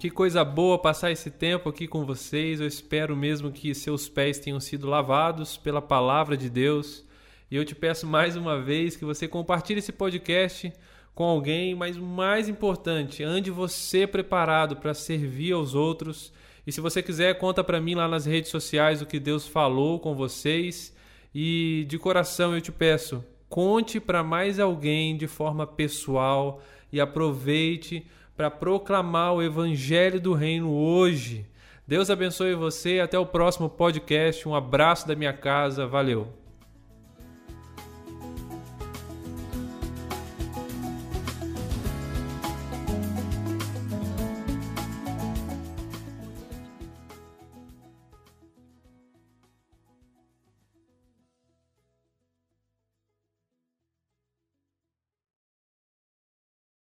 Que 0.00 0.08
coisa 0.08 0.42
boa 0.42 0.78
passar 0.78 1.10
esse 1.10 1.30
tempo 1.30 1.68
aqui 1.68 1.86
com 1.86 2.06
vocês. 2.06 2.58
Eu 2.58 2.66
espero 2.66 3.14
mesmo 3.14 3.52
que 3.52 3.74
seus 3.74 4.08
pés 4.08 4.38
tenham 4.38 4.58
sido 4.58 4.88
lavados 4.88 5.58
pela 5.58 5.82
palavra 5.82 6.38
de 6.38 6.48
Deus. 6.48 7.04
E 7.50 7.56
eu 7.56 7.66
te 7.66 7.74
peço 7.74 8.06
mais 8.06 8.34
uma 8.34 8.58
vez 8.58 8.96
que 8.96 9.04
você 9.04 9.28
compartilhe 9.28 9.80
esse 9.80 9.92
podcast 9.92 10.72
com 11.14 11.24
alguém, 11.24 11.74
mas 11.74 11.98
o 11.98 12.02
mais 12.02 12.48
importante, 12.48 13.22
ande 13.22 13.50
você 13.50 14.06
preparado 14.06 14.74
para 14.76 14.94
servir 14.94 15.52
aos 15.52 15.74
outros. 15.74 16.32
E 16.66 16.72
se 16.72 16.80
você 16.80 17.02
quiser, 17.02 17.36
conta 17.36 17.62
para 17.62 17.78
mim 17.78 17.94
lá 17.94 18.08
nas 18.08 18.24
redes 18.24 18.50
sociais 18.50 19.02
o 19.02 19.06
que 19.06 19.20
Deus 19.20 19.46
falou 19.46 20.00
com 20.00 20.14
vocês. 20.14 20.96
E 21.34 21.84
de 21.90 21.98
coração 21.98 22.54
eu 22.54 22.62
te 22.62 22.72
peço, 22.72 23.22
conte 23.50 24.00
para 24.00 24.24
mais 24.24 24.58
alguém 24.58 25.14
de 25.14 25.26
forma 25.26 25.66
pessoal 25.66 26.62
e 26.90 26.98
aproveite 26.98 28.06
para 28.40 28.50
proclamar 28.50 29.34
o 29.34 29.42
evangelho 29.42 30.18
do 30.18 30.32
reino 30.32 30.72
hoje. 30.72 31.44
Deus 31.86 32.08
abençoe 32.08 32.54
você. 32.54 32.98
Até 32.98 33.18
o 33.18 33.26
próximo 33.26 33.68
podcast. 33.68 34.48
Um 34.48 34.54
abraço 34.54 35.06
da 35.06 35.14
minha 35.14 35.34
casa. 35.34 35.86
Valeu. 35.86 36.39